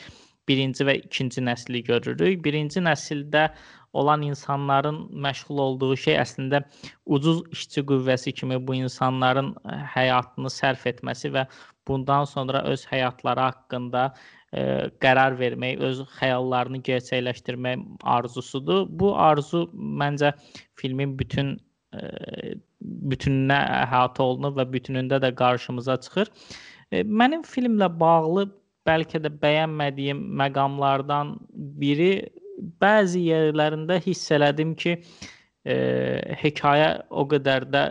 birinci 0.48 0.86
və 0.88 0.98
ikinci 1.06 1.44
nəsli 1.44 1.84
görürük. 1.88 2.44
Birinci 2.46 2.84
nəsildə 2.84 3.50
olan 3.94 4.22
insanların 4.26 4.98
məşğul 5.26 5.60
olduğu 5.68 5.96
şey 6.06 6.18
əslində 6.18 6.64
ucuz 7.06 7.44
işçi 7.54 7.84
qüvvəsi 7.90 8.34
kimi 8.34 8.58
bu 8.68 8.76
insanların 8.82 9.54
həyatını 9.96 10.50
sərf 10.50 10.88
etməsi 10.90 11.30
və 11.36 11.46
bundan 11.88 12.26
sonra 12.26 12.64
öz 12.72 12.86
həyatları 12.90 13.46
haqqında 13.50 14.08
ə, 14.10 14.90
qərar 15.04 15.38
vermək, 15.40 15.78
öz 15.90 16.02
xəyallarını 16.18 16.82
gerçəkləşdirmək 16.90 17.86
arzusudur. 18.18 18.88
Bu 18.90 19.14
arzu 19.20 19.68
məncə 19.76 20.34
filmin 20.82 21.14
bütün 21.20 21.56
ə, 21.94 22.58
bütününə 22.82 23.60
əhatə 23.84 24.26
olunur 24.26 24.58
və 24.58 24.68
bütünündə 24.74 25.22
də 25.22 25.36
qarşımıza 25.38 26.00
çıxır. 26.08 26.34
Mənim 26.94 27.46
filmlə 27.46 27.88
bağlı 28.00 28.50
bəlkə 28.88 29.22
də 29.24 29.32
bəyənmədiyim 29.44 30.20
məqamlardan 30.42 31.38
biri 31.80 32.12
bəzi 32.82 33.24
yerlərində 33.30 34.00
hiss 34.04 34.32
elədim 34.36 34.76
ki, 34.80 34.98
e, 35.66 35.76
hekayə 36.44 36.90
o 37.10 37.26
qədər 37.30 37.68
də 37.72 37.84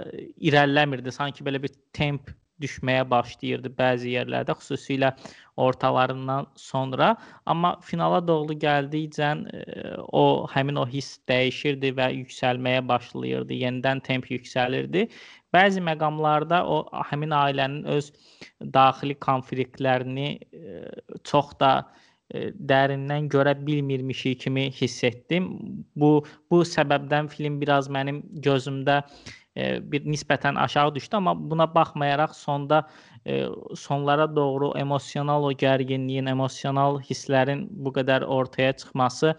irəliləmirdi. 0.49 1.15
Sanki 1.15 1.45
belə 1.47 1.61
bir 1.63 1.75
temp 1.97 2.31
düşməyə 2.63 3.05
başlayırdı 3.11 3.73
bəzi 3.79 4.15
yerlərdə, 4.17 4.57
xüsusilə 4.61 5.13
ortalarından 5.57 6.47
sonra, 6.57 7.17
amma 7.47 7.75
finala 7.85 8.21
doğru 8.27 8.57
gəldikcə 8.63 9.31
e, 9.53 9.63
o 10.13 10.47
həmin 10.53 10.81
o 10.81 10.87
hiss 10.89 11.19
dəyişirdi 11.29 11.93
və 11.99 12.09
yüksəlməyə 12.23 12.87
başlayırdı. 12.89 13.59
Yenidən 13.65 14.01
temp 14.07 14.31
yüksəlirdi. 14.33 15.09
Bəzi 15.53 15.83
məqamlarda 15.85 16.63
o 16.65 16.87
həmin 17.11 17.35
ailənin 17.37 17.85
öz 17.97 18.09
daxili 18.75 19.19
konfliktlərini 19.21 20.31
e, 20.39 20.87
çox 21.29 21.53
da 21.61 21.73
e, 22.33 22.49
dərindən 22.73 23.29
görə 23.35 23.55
bilmirmişik 23.67 24.41
kimi 24.47 24.71
hiss 24.81 25.05
etdim. 25.05 25.53
Bu 25.97 26.25
bu 26.51 26.63
səbəbdən 26.65 27.29
film 27.29 27.61
biraz 27.61 27.93
mənim 27.93 28.25
gözümdə 28.49 29.03
bir 29.57 30.07
nisbətən 30.09 30.57
aşağı 30.59 30.95
düşdü, 30.95 31.17
amma 31.17 31.35
buna 31.51 31.67
baxmayaraq 31.75 32.35
sonda 32.35 32.87
sonlara 33.77 34.37
doğru 34.37 34.73
emosional 34.79 35.45
o 35.45 35.53
gərginliyin, 35.53 36.31
emosional 36.33 37.01
hisslərin 37.05 37.67
bu 37.71 37.93
qədər 37.99 38.25
ortaya 38.25 38.73
çıxması 38.73 39.35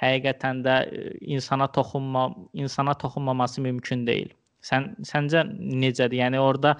həqiqətən 0.00 0.62
də 0.64 0.76
insana 1.20 1.68
toxunma, 1.68 2.30
insana 2.52 2.94
toxunmaması 2.94 3.60
mümkün 3.60 4.06
deyil. 4.06 4.32
Sən 4.64 4.90
səncə 5.08 5.44
necədir? 5.56 6.18
Yəni 6.20 6.40
orada 6.40 6.74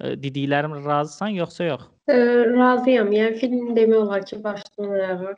dediklərim 0.00 0.76
razısan 0.84 1.34
yoxsa 1.34 1.66
yox? 1.70 1.86
E, 2.08 2.16
razıyam. 2.54 3.10
Yəni 3.14 3.38
film 3.40 3.74
demək 3.78 3.98
olar 4.04 4.26
ki, 4.26 4.38
başdan 4.44 4.92
ayağa 4.98 5.34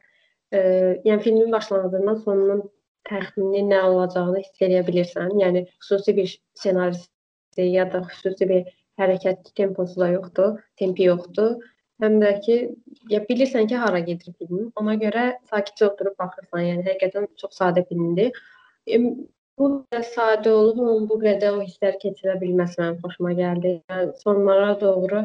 e, 0.52 0.60
yəni 1.08 1.20
filmin 1.24 1.52
başlanğıcından 1.52 2.14
sonunun 2.24 2.62
təxmini 3.10 3.62
nə 3.70 3.82
olacağını 3.90 4.42
hiss 4.42 4.66
edə 4.66 4.82
bilirsən. 4.88 5.36
Yəni 5.42 5.64
xüsusi 5.84 6.16
bir 6.16 6.34
ssenarisi 6.58 7.68
ya 7.76 7.86
da 7.92 8.02
xüsusi 8.10 8.48
bir 8.50 8.68
hərəkət 9.00 9.52
temposu 9.60 10.00
da 10.00 10.10
yoxdur, 10.14 10.58
tempi 10.80 11.08
yoxdur. 11.08 11.56
Həm 12.02 12.18
də 12.20 12.32
ki, 12.44 12.56
ya 13.12 13.22
bilirsən 13.28 13.68
ki, 13.70 13.76
hara 13.80 14.02
gedir 14.04 14.34
film. 14.38 14.66
Ona 14.80 14.96
görə 15.00 15.24
sakitcə 15.52 15.88
oturub 15.88 16.16
baxırsan. 16.20 16.66
Yəni 16.66 16.84
həqiqətən 16.90 17.30
çox 17.40 17.56
sadə 17.60 17.86
filmdir. 17.88 18.36
E, 18.86 19.00
bu 19.56 19.70
da 19.92 20.02
sadə 20.04 20.52
olub, 20.52 20.82
amma 20.84 21.08
bu 21.12 21.16
qədər 21.22 21.56
o 21.56 21.62
hisslər 21.64 21.96
keçirə 22.02 22.36
bilməsi 22.42 22.82
mənim 22.82 22.98
xoşuma 23.04 23.32
gəldi. 23.38 23.78
Yəni 23.90 24.12
sonlara 24.24 24.74
doğru 24.82 25.24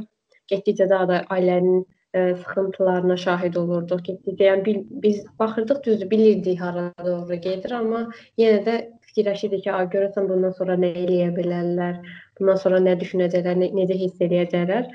getdikcə 0.51 0.87
daha 0.93 1.09
da 1.11 1.19
ailənin 1.35 1.83
ə, 2.15 2.23
sıxıntılarına 2.41 3.17
şahid 3.25 3.59
olurduq. 3.61 4.01
Getdikcə, 4.07 4.47
yəni 4.49 4.65
bil, 4.65 4.81
biz 5.05 5.21
baxırdıq 5.39 5.83
düzdür, 5.85 6.09
bilirdik 6.11 6.61
hara 6.61 6.89
doğru 7.05 7.37
gedir, 7.45 7.77
amma 7.77 8.07
yenə 8.41 8.63
də 8.67 8.75
fikirləşirdik 9.07 9.63
ki, 9.67 9.77
görəsən 9.95 10.27
bundan 10.31 10.55
sonra 10.57 10.77
nə 10.79 10.91
eləyə 11.03 11.31
bilərlər, 11.37 12.01
bundan 12.39 12.59
sonra 12.65 12.81
nə 12.83 12.97
düşünəcəklər, 13.01 13.63
nə, 13.63 13.71
necə 13.79 13.97
hiss 14.03 14.21
edəcəklər. 14.27 14.91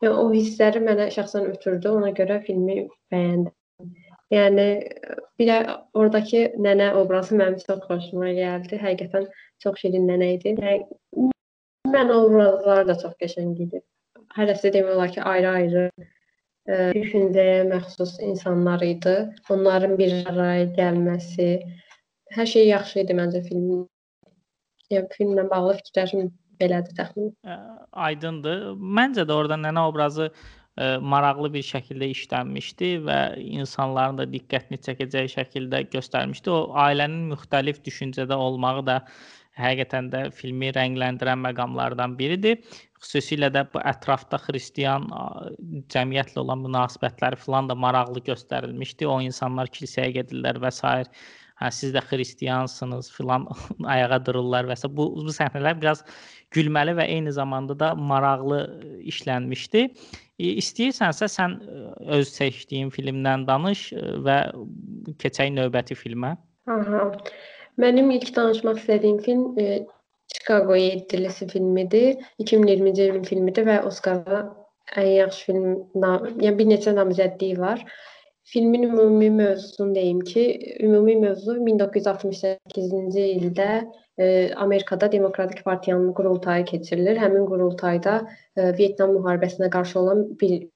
Yəni 0.00 0.16
o 0.16 0.28
hissləri 0.32 0.80
mənə 0.84 1.10
şəxsən 1.14 1.50
ötürdü. 1.50 1.90
Ona 1.92 2.12
görə 2.16 2.38
filmi 2.46 2.86
bəyəndim. 3.12 3.52
Yəni 4.32 4.66
bir 5.38 5.48
də 5.48 5.56
oradakı 5.98 6.44
nənə 6.66 6.92
obrazı 7.00 7.36
mənim 7.36 7.58
çox 7.60 7.82
xoşuma 7.88 8.30
gəldi. 8.36 8.78
Həqiqətən 8.80 9.26
çox 9.64 9.82
şirin 9.82 10.06
nənə 10.08 10.30
idi. 10.38 10.54
Yəni, 10.56 11.28
mən 11.96 12.14
obrazlar 12.14 12.86
da 12.88 12.96
çox 13.02 13.18
qəşəng 13.20 13.52
idi. 13.66 13.82
Hərəsi 14.38 14.72
demək 14.72 14.94
olar 14.94 15.12
ki, 15.16 15.22
ayrı-ayrı 15.32 15.84
düşüncəyə 16.68 17.64
məxsus 17.70 18.18
insanlar 18.24 18.82
idi. 18.84 19.14
Onların 19.50 19.96
bir 19.98 20.12
araya 20.30 20.66
gəlməsi, 20.76 21.48
hər 22.36 22.46
şey 22.46 22.68
yaxşı 22.68 23.04
idi 23.04 23.16
məncə 23.16 23.42
filmin. 23.48 23.86
Yəni 24.90 25.10
filmlə 25.14 25.46
bağlı 25.50 25.78
fikirlərim 25.80 26.30
belədir 26.60 26.96
təxminən. 26.98 27.34
Aydındır. 27.92 28.72
Məncə 28.76 29.24
də 29.26 29.36
orada 29.36 29.56
nənə 29.60 29.86
obrazı 29.88 30.30
maraqlı 31.00 31.50
bir 31.54 31.64
şəkildə 31.66 32.10
işlənmişdi 32.14 32.90
və 33.08 33.18
insanların 33.60 34.22
da 34.22 34.26
diqqətini 34.32 34.78
çəkəcək 34.86 35.28
şəkildə 35.34 35.82
göstərmişdi. 35.92 36.52
O 36.52 36.72
ailənin 36.86 37.28
müxtəlif 37.34 37.82
düşüncədə 37.86 38.38
olmağı 38.48 38.86
da 38.86 39.00
həqiqətən 39.60 40.08
də 40.12 40.22
filmi 40.36 40.70
rəngləndirən 40.76 41.42
məqamlardan 41.44 42.16
biridir. 42.18 42.60
Xüsusilə 43.00 43.50
də 43.52 43.64
bu 43.72 43.82
ətrafda 43.90 44.38
xristian 44.44 45.08
cəmiyyətlə 45.92 46.42
olan 46.44 46.64
münasibətləri 46.66 47.40
filan 47.40 47.68
da 47.68 47.74
maraqlı 47.74 48.22
göstərilmişdi. 48.28 49.08
O 49.08 49.20
insanlar 49.24 49.72
kilsəyə 49.72 50.14
gedirlər 50.20 50.60
və 50.64 50.72
s. 50.72 51.04
Hə 51.60 51.68
siz 51.76 51.92
də 51.92 52.00
xristiansınız 52.08 53.10
filan 53.12 53.46
ayağa 53.94 54.20
dururlar 54.26 54.68
və 54.70 54.76
s. 54.80 54.88
bu 54.88 55.10
bu 55.16 55.34
səhnələr 55.36 55.76
biraz 55.80 56.04
gülməli 56.56 56.96
və 56.96 57.06
eyni 57.16 57.32
zamanda 57.36 57.76
da 57.78 57.92
maraqlı 57.94 58.60
işlənmişdi. 59.12 59.86
İstəyirsənsə 60.40 61.28
sən 61.28 61.58
öz 62.16 62.28
seçdiyin 62.28 62.90
filmdən 62.94 63.46
danış 63.46 63.90
və 64.26 64.38
keçək 65.20 65.52
növbəti 65.56 65.98
filmə. 65.98 66.36
Aha. 66.70 67.10
Mənim 67.80 68.10
ilk 68.14 68.32
danışmaq 68.36 68.80
istədiyim 68.80 69.18
film 69.24 69.58
e, 69.58 69.84
Chicago 70.32 70.76
7-lisi 70.76 71.48
filmidir. 71.48 72.16
2020-ci 72.40 73.06
ilin 73.10 73.26
filmidir 73.28 73.68
və 73.68 73.80
Oskara 73.88 74.42
ən 74.98 75.08
yaxşı 75.16 75.44
film, 75.50 75.66
yəni 76.42 76.56
bir 76.58 76.70
neçə 76.72 76.94
namizədliyi 76.96 77.58
var. 77.60 77.84
Filmin 78.50 78.82
ümumi 78.82 79.30
mövzusunu 79.30 79.94
deyim 79.94 80.20
ki, 80.20 80.44
ümumi 80.82 81.14
mövzu 81.22 81.52
1968-ci 81.66 83.26
ildə 83.38 83.68
e, 84.18 84.54
Amerikada 84.54 85.12
Demokratik 85.12 85.64
Partiyanın 85.64 86.12
qurultayı 86.18 86.64
keçirilir. 86.64 87.16
Həmin 87.16 87.46
qurultayda 87.46 88.14
e, 88.56 88.72
Vyetnam 88.78 89.14
müharibəsinə 89.18 89.70
qarşı 89.70 90.00
olan 90.00 90.24
bir 90.40 90.66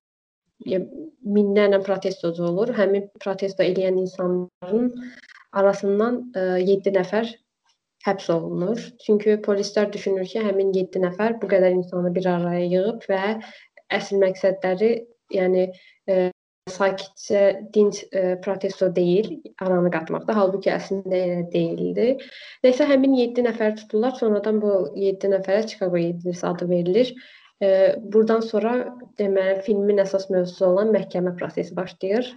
minlərlə 0.64 1.80
protestocu 1.88 2.44
olur. 2.46 2.70
Həmin 2.78 3.08
protesto 3.24 3.66
edən 3.66 3.98
insanların 4.04 4.92
arasından 5.52 6.20
e, 6.36 6.44
7 6.70 6.94
nəfər 7.00 7.32
həbs 8.06 8.30
olunur. 8.36 8.86
Çünki 9.06 9.34
polislər 9.48 9.90
düşünür 9.92 10.30
ki, 10.30 10.44
həmin 10.46 10.70
7 10.78 11.02
nəfər 11.08 11.40
bu 11.42 11.50
qədər 11.50 11.74
insanı 11.80 12.14
bir 12.14 12.30
araya 12.36 12.62
yığıb 12.76 13.10
və 13.10 13.20
əsl 13.98 14.22
məqsədləri, 14.22 14.92
yəni 15.34 15.66
e, 16.08 16.30
sakitcə 16.74 17.40
dinc 17.74 18.00
e, 18.10 18.22
protesto 18.44 18.88
deyil, 18.96 19.30
aranı 19.62 19.92
qatmaqda. 19.94 20.36
Halbuki 20.36 20.72
əslində 20.74 21.16
elə 21.16 21.46
deyildi. 21.52 22.08
Nəsə 22.66 22.88
həmin 22.90 23.16
7 23.20 23.46
nəfər 23.48 23.78
tutulurlar. 23.80 24.18
Sonradan 24.20 24.60
bu 24.62 24.74
7 24.98 25.32
nəfərə 25.32 25.64
Chicago 25.70 26.00
7-lisi 26.00 26.46
adı 26.50 26.68
verilir. 26.70 27.14
E, 27.62 27.68
burdan 28.12 28.44
sonra 28.44 28.76
deməli 29.20 29.60
filmin 29.66 30.02
əsas 30.04 30.28
mövzusu 30.32 30.68
olan 30.70 30.92
məhkəmə 30.94 31.34
prosesi 31.40 31.76
başlayır. 31.76 32.32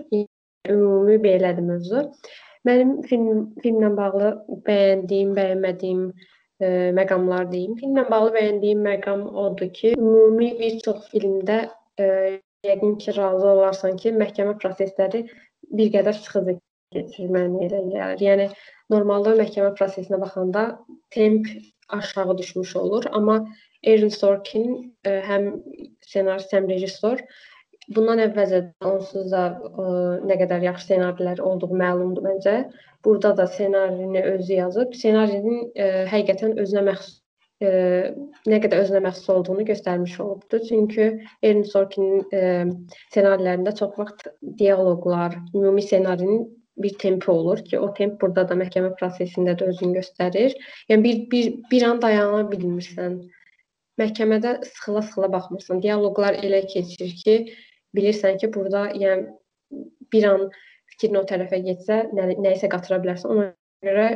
Ümumi 0.70 1.20
belədir 1.24 1.66
mövzu. 1.66 2.08
Mənim 2.68 2.98
film 3.08 3.46
filmlə 3.64 3.94
bağlı 3.96 4.32
bəyəndiyim, 4.68 5.32
bəyənmədiyim 5.38 6.02
ə, 6.12 6.72
məqamlar 6.98 7.48
deyim. 7.52 7.78
Filmlə 7.80 8.04
bağlı 8.12 8.34
bəyəndiyim 8.36 8.82
məqam 8.84 9.24
odur 9.46 9.72
ki, 9.78 9.94
ümumi 9.96 10.50
bir 10.60 10.80
çox 10.84 11.06
filmdə 11.14 11.62
ə, 12.02 12.10
yəqin 12.66 12.98
ki, 13.02 13.14
razı 13.18 13.48
olarsan 13.54 13.98
ki, 14.02 14.14
məhkəmə 14.22 14.58
prosesləri 14.62 15.24
bir 15.80 15.92
qədər 15.96 16.18
sıxıcı 16.18 16.58
keçir 16.96 17.34
mənə 17.36 17.66
elə 17.68 17.82
gəlir. 17.92 18.24
Yəni 18.30 18.48
normalda 18.94 19.36
məhkəmə 19.42 19.74
prosesinə 19.80 20.20
baxanda 20.22 20.70
temp 21.14 21.48
aşağı 21.98 22.38
düşmüş 22.38 22.76
olur, 22.76 23.06
amma 23.12 23.38
Aaron 23.88 24.10
Sorkin 24.10 24.66
ə, 25.06 25.20
həm 25.30 25.52
ssenarist, 26.08 26.54
həm 26.56 26.68
rejissor 26.72 27.22
Bundan 27.96 28.20
əvvəlcə 28.20 28.58
onsuz 28.84 29.30
da 29.32 29.46
ə, 29.56 29.84
nə 30.28 30.36
qədər 30.42 30.66
yaxşı 30.66 30.90
ssenarilər 30.90 31.40
olduğu 31.40 31.70
məlumdur 31.82 32.26
məncə. 32.26 32.56
Burada 33.06 33.32
da 33.38 33.46
ssenarini 33.48 34.24
özü 34.34 34.58
yazıb. 34.58 34.92
Ssenarinin 34.98 35.70
ə, 35.72 35.88
həqiqətən 36.12 36.58
özünə 36.60 36.84
məxsus 36.90 37.22
ə, 37.64 37.72
nə 38.50 38.60
qədər 38.64 38.84
özünə 38.86 39.02
məxsus 39.08 39.32
olduğunu 39.34 39.66
göstərmiş 39.72 40.20
olubdu. 40.24 40.60
Çünki 40.68 41.10
Aaron 41.42 41.66
Sorkin 41.72 42.22
ssenarilərində 42.32 43.74
çox 43.80 43.98
vaxt 44.00 44.28
dialoqlar, 44.60 45.40
ümumi 45.56 45.86
ssenarinin 45.86 46.46
bir 46.78 46.94
tempi 47.00 47.32
olur 47.32 47.64
ki, 47.66 47.80
o 47.80 47.94
temp 47.94 48.22
burada 48.22 48.46
da 48.50 48.58
məhkəmə 48.60 48.94
prosesində 49.00 49.56
də 49.58 49.72
özünü 49.72 49.98
göstərir. 49.98 50.54
Yəni 50.90 51.04
bir 51.04 51.24
bir 51.32 51.54
bir 51.72 51.88
an 51.90 52.02
dayana 52.02 52.44
bilmirsən. 52.52 53.18
Məhkəmədə 53.98 54.60
sıxıla-sıxıla 54.64 55.32
baxmırsan. 55.34 55.82
Dialoqlar 55.82 56.38
elə 56.46 56.62
keçir 56.70 57.16
ki, 57.24 57.38
bilirsən 57.98 58.38
ki, 58.38 58.52
burada 58.54 58.92
yəni 58.94 59.26
bir 60.14 60.28
an 60.30 60.50
fikrin 60.92 61.18
o 61.18 61.24
tərəfə 61.32 61.64
getsə, 61.66 62.04
nə, 62.14 62.30
nəyisə 62.38 62.70
qatıra 62.70 63.02
bilərsən. 63.02 63.34
Ona 63.34 63.48
görə 63.86 64.10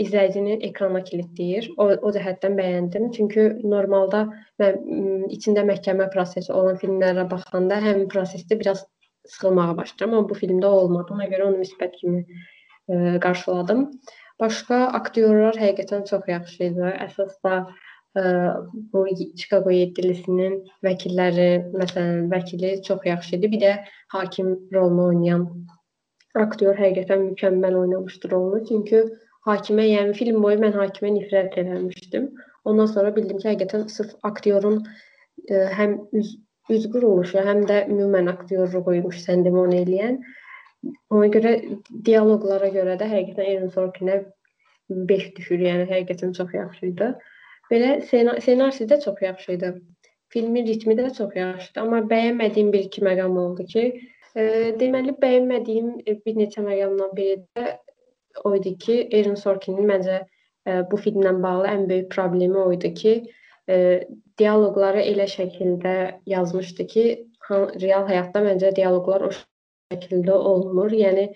izləyicini 0.00 0.56
ekrana 0.68 1.02
kilitləyir. 1.06 1.68
O, 1.78 1.86
o 1.94 2.12
cəhətdən 2.16 2.56
bəyəndim. 2.58 3.10
Çünki 3.16 3.46
normalda 3.62 4.24
mən 4.62 5.28
içində 5.34 5.64
məhkəmə 5.68 6.08
prosesi 6.14 6.52
olan 6.52 6.80
filmlərə 6.80 7.28
baxanda 7.30 7.78
həmin 7.84 8.10
prosesdə 8.10 8.58
biraz 8.60 8.84
sıxılmağa 9.30 9.76
başlayıram, 9.78 10.18
amma 10.18 10.28
bu 10.28 10.36
filmdə 10.38 10.66
olmadı. 10.80 11.14
Ona 11.16 11.30
görə 11.30 11.48
onu 11.48 11.62
müsbət 11.62 11.96
kimi 12.00 12.24
ə, 12.24 13.18
qarşıladım. 13.24 13.86
Başqa 14.42 14.80
aktyorlar 14.98 15.58
həqiqətən 15.62 16.06
çox 16.10 16.28
yaxşı 16.28 16.70
idi. 16.70 16.94
Əsas 17.06 17.38
da 17.46 17.64
bu 18.14 19.04
Chicago 19.36 19.72
7-lisinin 19.74 20.60
vəkilləri, 20.86 21.48
məsələn, 21.74 22.28
vəkili 22.30 22.76
çox 22.86 23.06
yaxşı 23.08 23.36
idi. 23.36 23.50
Bir 23.56 23.60
də 23.62 23.72
hakim 24.14 24.52
rolunu 24.74 25.08
oynayan 25.10 25.48
aktyor 26.38 26.78
həqiqətən 26.78 27.24
mükəmməl 27.30 27.78
oynamışdı 27.80 28.30
rolunu. 28.30 28.62
Çünki 28.68 29.02
hakimə, 29.48 29.86
yəni 29.90 30.14
film 30.18 30.40
boyu 30.44 30.60
mən 30.62 30.76
hakimə 30.78 31.12
nifrət 31.18 31.58
eləmişdim. 31.62 32.30
Ondan 32.68 32.88
sonra 32.92 33.12
bildim 33.16 33.40
ki, 33.40 33.48
həqiqətən 33.50 33.88
sırf 33.92 34.14
aktyorun 34.30 34.80
ə, 34.84 35.66
həm 35.78 35.98
üz, 36.20 36.36
üz 36.72 36.88
quruluşu, 36.92 37.40
həm 37.48 37.64
də 37.68 37.84
ümumən 37.92 38.30
aktyorluq 38.32 38.86
qoymuş 38.88 39.20
səndimi 39.26 39.60
onu 39.66 39.82
eləyən. 39.82 40.18
Ona 41.16 41.28
görə 41.32 41.54
dialoqlara 42.06 42.70
görə 42.72 42.96
də 43.00 43.08
həqiqətən 43.10 43.50
Aaron 43.52 43.72
Sorkinə 43.76 44.22
5 44.90 45.28
düşür. 45.36 45.60
Yəni 45.68 45.88
həqiqətən 45.92 46.34
çox 46.38 46.56
yaxşı 46.56 46.86
idi. 46.92 47.12
Belə 47.72 47.92
ssenarisi 48.04 48.88
də 48.90 49.00
çox 49.04 49.22
yaxşı 49.22 49.52
idi. 49.58 49.72
Filmin 50.34 50.66
ritmi 50.66 50.96
də 50.98 51.12
çox 51.16 51.36
yaxşıdır, 51.36 51.80
amma 51.80 52.00
bəyənmədiyim 52.10 52.72
bir-iki 52.72 53.04
məqam 53.06 53.36
oldu 53.38 53.64
ki, 53.70 53.84
e, 54.34 54.42
deməli 54.80 55.14
bəyənmədiyim 55.22 55.90
e, 56.02 56.16
bir 56.26 56.38
neçə 56.40 56.64
məqamdan 56.64 57.12
biri 57.16 57.36
də 57.56 57.76
o 58.44 58.54
idi 58.56 58.74
ki, 58.84 58.98
Aaron 59.12 59.38
Sorkinin 59.40 59.88
məncə 59.90 60.20
e, 60.20 60.82
bu 60.90 61.00
filmlə 61.00 61.34
bağlı 61.42 61.70
ən 61.72 61.88
böyük 61.90 62.10
problemi 62.14 62.58
o 62.58 62.70
idi 62.74 62.92
ki, 63.00 63.14
e, 63.70 63.76
dialoqları 64.38 65.02
elə 65.12 65.26
şəkildə 65.30 65.96
yazmışdı 66.34 66.86
ki, 66.94 67.04
real 67.50 68.06
həyatda 68.08 68.42
məncə 68.44 68.72
dialoqlar 68.76 69.28
o 69.28 69.34
şəkildə 69.34 70.36
olmur. 70.52 70.92
Yəni 70.96 71.28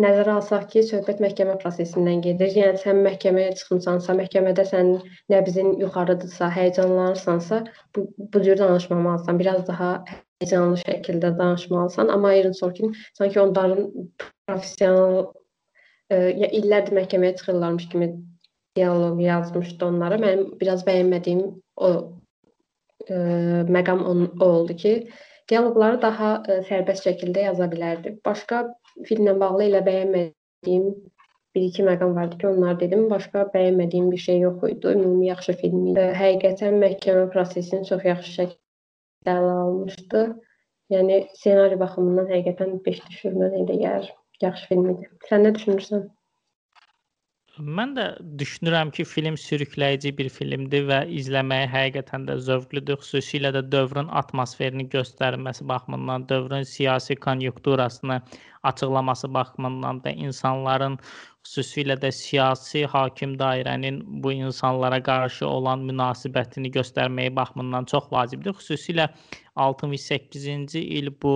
nəzərə 0.00 0.36
alsaq 0.38 0.68
ki, 0.72 0.82
söhbət 0.86 1.20
məhkəmə 1.24 1.56
prosesindən 1.62 2.22
gedir. 2.24 2.52
Yəni 2.56 2.80
sən 2.82 3.02
məhkəməyə 3.06 3.54
çıxmısansa, 3.60 4.16
məhkəmədə 4.20 4.64
sənin 4.70 5.00
nəbzin 5.32 5.76
yuxarıdırsa, 5.82 6.50
həyəcanlanırsansa, 6.56 7.64
bu 7.96 8.06
bu 8.18 8.42
cür 8.46 8.58
danışmamalısan. 8.58 9.40
Biraz 9.42 9.66
daha 9.68 9.90
həyəcanlı 10.08 10.80
şəkildə 10.84 11.34
danışmalısan. 11.38 12.08
Amma 12.08 12.32
Aaron 12.36 12.56
Sorkin 12.62 12.94
sanki 13.18 13.40
onların 13.40 13.90
professional 14.46 15.32
ya 16.14 16.48
illərdir 16.58 16.96
məhkəməyə 16.96 17.36
çıxırlarmış 17.38 17.88
kimi 17.92 18.10
dialoq 18.76 19.20
yazmışdı 19.22 19.86
onlara. 19.86 20.18
Mənim 20.22 20.54
biraz 20.60 20.84
bəyənmədiyim 20.86 21.42
o 21.76 21.90
e, 23.08 23.16
məqam 23.76 24.02
on, 24.10 24.26
o 24.40 24.50
oldu 24.58 24.76
ki, 24.82 24.94
dialoqları 25.50 26.02
daha 26.02 26.32
e, 26.48 26.58
sərbəst 26.68 27.06
şəkildə 27.08 27.46
yaza 27.48 27.70
bilərdi. 27.72 28.16
Başqa 28.26 28.64
filmlə 29.08 29.36
bağlı 29.40 29.66
elə 29.70 29.82
bəyənmədiyim 29.88 30.86
bir-iki 31.56 31.86
məqam 31.86 32.14
vardı 32.18 32.38
ki, 32.42 32.48
onları 32.52 32.80
dedim. 32.84 33.08
Başqa 33.10 33.48
bəyənmədiyim 33.54 34.10
bir 34.12 34.24
şey 34.26 34.40
yox 34.46 34.62
idi. 34.70 34.94
Ümumi 34.94 35.30
yaxşı 35.30 35.56
film 35.62 35.90
idi. 35.92 36.06
Həqiqətən 36.22 36.78
məhkəmə 36.84 37.26
prosesini 37.34 37.88
çox 37.90 38.06
yaxşı 38.12 38.36
şəkildə 38.38 39.36
ələ 39.36 39.58
almışdı. 39.64 40.24
Yəni 40.90 41.20
ssenari 41.38 41.78
baxımından 41.78 42.30
həqiqətən 42.34 42.80
5 42.86 43.04
düşürmən 43.10 43.60
elə 43.62 43.76
gəlir. 43.82 44.14
Yaxşı 44.42 44.68
film 44.68 44.88
idi. 44.94 45.10
Sən 45.28 45.46
nə 45.46 45.54
düşünürsən? 45.56 46.08
Mən 47.78 47.90
də 47.96 48.04
düşünürəm 48.40 48.90
ki, 48.96 49.04
film 49.04 49.36
sürükləyici 49.40 50.12
bir 50.18 50.28
filmdir 50.32 50.86
və 50.88 51.00
izləməyə 51.20 51.66
həqiqətən 51.72 52.24
də 52.28 52.36
zövqlüdür. 52.46 53.00
Xüsusilə 53.02 53.50
də 53.56 53.62
dövrün 53.72 54.08
atmosferini 54.22 54.86
göstərməsi 54.94 55.66
baxımından, 55.68 56.28
dövrün 56.28 56.62
siyasi 56.62 57.16
konjunkturasını 57.26 58.20
açıqlaması 58.62 59.34
baxımından 59.34 60.02
da 60.04 60.10
insanların 60.10 60.98
xüsusilə 61.46 61.96
də 62.02 62.10
siyasi 62.12 62.84
hakim 62.94 63.36
dairənin 63.40 64.00
bu 64.24 64.32
insanlara 64.32 65.02
qarşı 65.02 65.46
olan 65.48 65.84
münasibətini 65.90 66.72
göstərməyi 66.76 67.34
baxımından 67.36 67.88
çox 67.92 68.10
vacibdir. 68.12 68.56
Xüsusilə 68.60 69.08
68-ci 69.56 70.82
il 70.98 71.12
bu 71.22 71.34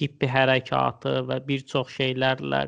hippi 0.00 0.28
hərəkatı 0.34 1.14
və 1.30 1.40
bir 1.48 1.64
çox 1.72 1.94
şeylərlə 2.00 2.66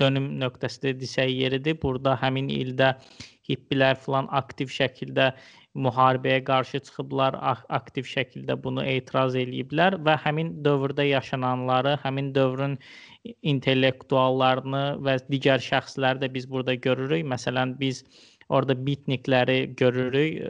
dönüm 0.00 0.30
nöqtəsidir 0.40 1.00
desək 1.02 1.34
yeridir. 1.34 1.78
Burada 1.82 2.14
həmin 2.22 2.48
ildə 2.54 2.94
hippilər 3.48 3.98
filan 3.98 4.30
aktiv 4.30 4.70
şəkildə 4.70 5.32
müharibəyə 5.74 6.42
qarşı 6.44 6.80
çıxıblar, 6.86 7.36
aktiv 7.72 8.04
şəkildə 8.08 8.56
bunu 8.64 8.84
etiraz 8.84 9.36
eləyiblər 9.38 9.96
və 10.06 10.18
həmin 10.24 10.52
dövrdə 10.64 11.06
yaşananları, 11.08 11.96
həmin 12.04 12.34
dövrün 12.34 12.76
intellektuallarını 13.54 14.84
və 15.06 15.16
digər 15.32 15.64
şəxsləri 15.64 16.24
də 16.24 16.32
biz 16.34 16.48
burada 16.50 16.74
görürük. 16.74 17.24
Məsələn, 17.34 17.78
biz 17.80 18.04
orada 18.52 18.76
bitnikləri 18.76 19.72
görürük 19.80 20.42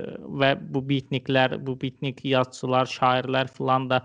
və 0.42 0.54
bu 0.74 0.82
bitniklər, 0.88 1.58
bu 1.66 1.76
bitnik 1.80 2.24
yazıçılar, 2.24 2.90
şairlər 2.90 3.52
filan 3.58 3.88
da 3.92 4.02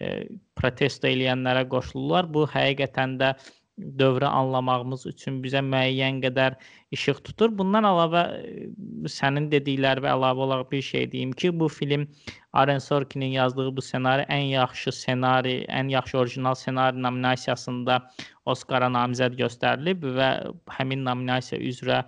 e, 0.00 0.24
protesto 0.56 1.10
eləyənlərə 1.10 1.66
qoşulurlar. 1.68 2.30
Bu 2.32 2.46
həqiqətən 2.54 3.18
də 3.20 3.34
dövrü 3.78 4.26
anlamağımız 4.26 5.06
üçün 5.10 5.40
bizə 5.42 5.60
müəyyən 5.66 6.20
qədər 6.22 6.56
işıq 6.94 7.20
tutur. 7.26 7.50
Bundan 7.58 7.86
əlavə 7.88 8.22
e, 8.38 8.66
sənin 9.10 9.48
dedikləri 9.52 10.04
və 10.04 10.12
əlavə 10.14 10.44
olaraq 10.46 10.70
bir 10.70 10.82
şey 10.82 11.08
deyim 11.12 11.32
ki, 11.32 11.50
bu 11.60 11.68
film 11.68 12.06
Aaron 12.52 12.78
Sorkin'in 12.78 13.34
yazdığı 13.34 13.70
bu 13.76 13.82
ssenari 13.82 14.26
ən 14.30 14.46
yaxşı 14.52 14.92
ssenari, 14.92 15.56
ən 15.68 15.90
yaxşı 15.90 16.18
orijinal 16.18 16.54
ssenari 16.54 17.02
nominasiyasında 17.02 17.98
Oskara 18.46 18.92
namizəd 18.92 19.34
göstərilib 19.40 20.06
və 20.18 20.30
həmin 20.78 21.04
nominasiya 21.04 21.60
üzrə 21.60 22.04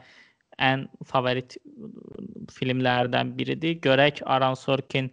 ən 0.62 0.86
favorit 1.04 1.56
filmlərdən 2.52 3.34
biridir. 3.38 3.80
Görək 3.82 4.22
Aaron 4.24 4.54
Sorkin 4.54 5.10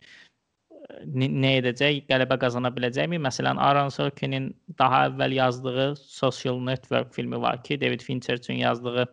nə 1.05 1.55
edəcək, 1.59 2.03
qələbə 2.09 2.37
qazana 2.41 2.71
biləcəkmi? 2.73 3.19
Məsələn, 3.21 3.59
Aaron 3.61 3.91
Sorkin'in 3.93 4.51
daha 4.79 5.05
əvvəl 5.09 5.37
yazdığı 5.37 5.87
Social 5.99 6.59
Network 6.59 7.13
filmi 7.13 7.39
var 7.41 7.63
ki, 7.63 7.79
David 7.81 8.01
Fincher 8.01 8.37
üçün 8.37 8.61
yazdığı 8.61 9.07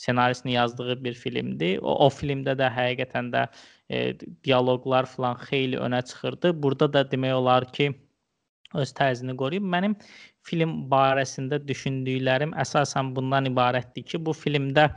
ssenaristini 0.00 0.52
yazdığı 0.52 1.04
bir 1.04 1.14
filmdir. 1.14 1.78
O, 1.82 1.94
o 2.06 2.08
filmdə 2.08 2.56
də 2.58 2.70
həqiqətən 2.72 3.32
də 3.34 3.46
e, 3.90 4.14
dialoqlar 4.44 5.06
falan 5.06 5.36
xeyli 5.48 5.76
önə 5.76 6.00
çıxırdı. 6.06 6.54
Burada 6.62 6.92
da 6.92 7.04
demək 7.10 7.34
olar 7.36 7.68
ki, 7.72 7.90
öz 8.74 8.92
tərzini 8.96 9.36
qoruyub. 9.36 9.66
Mənim 9.66 9.96
film 10.46 10.76
barəsində 10.92 11.60
düşündüklərim 11.68 12.54
əsasən 12.64 13.12
bundan 13.16 13.50
ibarətdir 13.50 14.06
ki, 14.12 14.22
bu 14.26 14.32
filmdə 14.36 14.88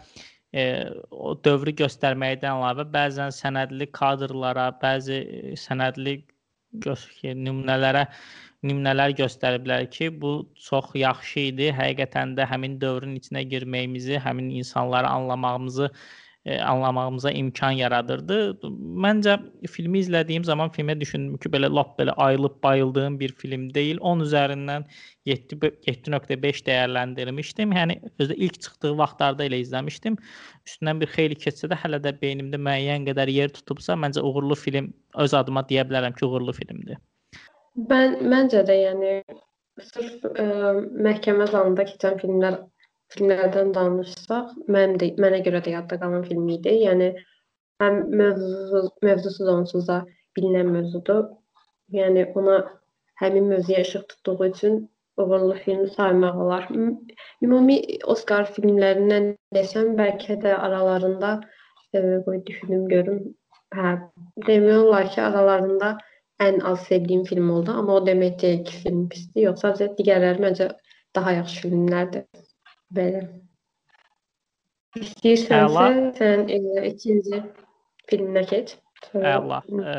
e, 0.53 0.63
o 1.11 1.33
dövrü 1.45 1.73
göstərməkdən 1.83 2.57
əlavə 2.57 2.85
bəzən 2.93 3.33
sənədli 3.35 3.89
kadrlara, 3.99 4.69
bəzi 4.81 5.19
sənədli 5.59 6.19
nümunələrə 6.73 8.07
nümunələr 8.63 9.11
göstəriblər 9.19 9.89
ki, 9.91 10.07
bu 10.21 10.33
çox 10.67 10.93
yaxşı 10.95 11.49
idi. 11.49 11.69
Həqiqətən 11.75 12.37
də 12.37 12.47
həmin 12.47 12.77
dövrün 12.81 13.17
içinə 13.19 13.43
girməyimizi, 13.51 14.15
həmin 14.23 14.53
insanları 14.61 15.09
anlamağımızı 15.11 15.89
e, 15.91 16.22
anlamağımıza 16.45 17.31
imkan 17.31 17.71
yaradırdı. 17.71 18.37
Məncə 19.05 19.37
filmi 19.71 20.01
izlədiyim 20.03 20.43
zaman 20.43 20.71
filmə 20.75 20.97
düşündüm 20.99 21.37
ki, 21.39 21.49
belə 21.49 21.69
lap 21.71 21.93
belə 21.99 22.11
ayılıb 22.25 22.57
bayıldığım 22.63 23.19
bir 23.19 23.31
film 23.31 23.69
deyil. 23.73 23.97
10 24.01 24.25
üzərindən 24.25 24.87
7 25.25 25.55
7.5 25.87 26.59
dəyərləndirmişdim. 26.67 27.71
Yəni 27.79 27.97
özdə 28.19 28.35
ilk 28.35 28.59
çıxdığı 28.65 28.91
vaxtlarda 28.97 29.47
elə 29.47 29.61
izləmişdim. 29.63 30.19
Üstündən 30.67 30.99
bir 30.99 31.13
xeyli 31.15 31.39
keçsə 31.39 31.71
də 31.71 31.79
hələ 31.79 32.01
də 32.03 32.15
beynimdə 32.19 32.59
müəyyən 32.59 33.07
qədər 33.07 33.31
yer 33.31 33.55
tutubsa, 33.55 33.95
məncə 33.95 34.21
uğurlu 34.21 34.59
film 34.59 34.91
öz 35.15 35.33
adıma 35.33 35.63
deyə 35.69 35.87
bilərəm 35.87 36.19
ki, 36.19 36.27
uğurlu 36.27 36.53
filmdir. 36.59 36.99
Mən 37.89 38.19
məncə 38.19 38.67
də 38.67 38.75
yəni 38.81 39.15
sırf 39.81 40.27
ə, 40.27 40.45
məhkəmə 41.07 41.47
zalında 41.49 41.87
keçən 41.87 42.19
filmlər 42.19 42.59
filmlərdən 43.13 43.73
danışsaq, 43.75 44.53
mənim 44.75 44.97
də 45.01 45.11
mənə 45.23 45.41
görə 45.47 45.63
də 45.65 45.75
yadda 45.77 45.99
qalan 46.01 46.25
film 46.29 46.49
idi. 46.55 46.75
Yəni 46.85 47.11
həm 47.83 47.99
mövzu 48.21 48.83
mövzusuz 49.05 49.51
onsuz 49.57 49.87
da 49.91 49.99
bilinən 50.37 50.71
mövzudur. 50.75 51.27
Yəni 51.97 52.25
ona 52.39 52.57
həmin 53.21 53.49
mövzuya 53.51 53.85
işıq 53.87 54.07
tutduğu 54.09 54.45
üçün 54.45 54.79
uğurlu 55.17 55.53
film 55.65 55.87
saymaq 55.87 56.39
olar. 56.45 56.67
Ümumi 57.43 57.77
Oskar 58.13 58.49
filmlərindən 58.55 59.29
desəm, 59.55 59.93
bəlkə 59.99 60.39
də 60.45 60.55
aralarında 60.67 61.33
e, 61.93 62.01
qoy 62.25 62.41
düşünüm 62.47 62.87
görüm. 62.93 63.19
Hə, 63.77 63.93
demək 64.47 64.79
olar 64.79 65.11
ki, 65.13 65.21
aralarında 65.21 65.91
ən 66.47 66.59
az 66.71 66.87
sevdiyim 66.87 67.23
film 67.29 67.49
oldu, 67.57 67.75
amma 67.81 67.99
o 67.99 68.05
demək 68.07 68.39
deyil 68.41 68.65
ki, 68.69 68.79
film 68.85 69.05
pisdir, 69.13 69.45
yoxsa 69.49 69.73
digərləri 69.99 70.45
məncə 70.47 70.69
daha 71.15 71.37
yaxşı 71.39 71.67
filmlərdir. 71.67 72.25
Belə. 72.93 73.23
İstəyirsənsə, 74.99 75.87
sən 76.19 76.45
e, 76.53 76.59
ikinci 76.91 77.41
filminə 78.09 78.43
keç. 78.49 78.75
Əla. 79.17 79.63
E, 79.65 79.95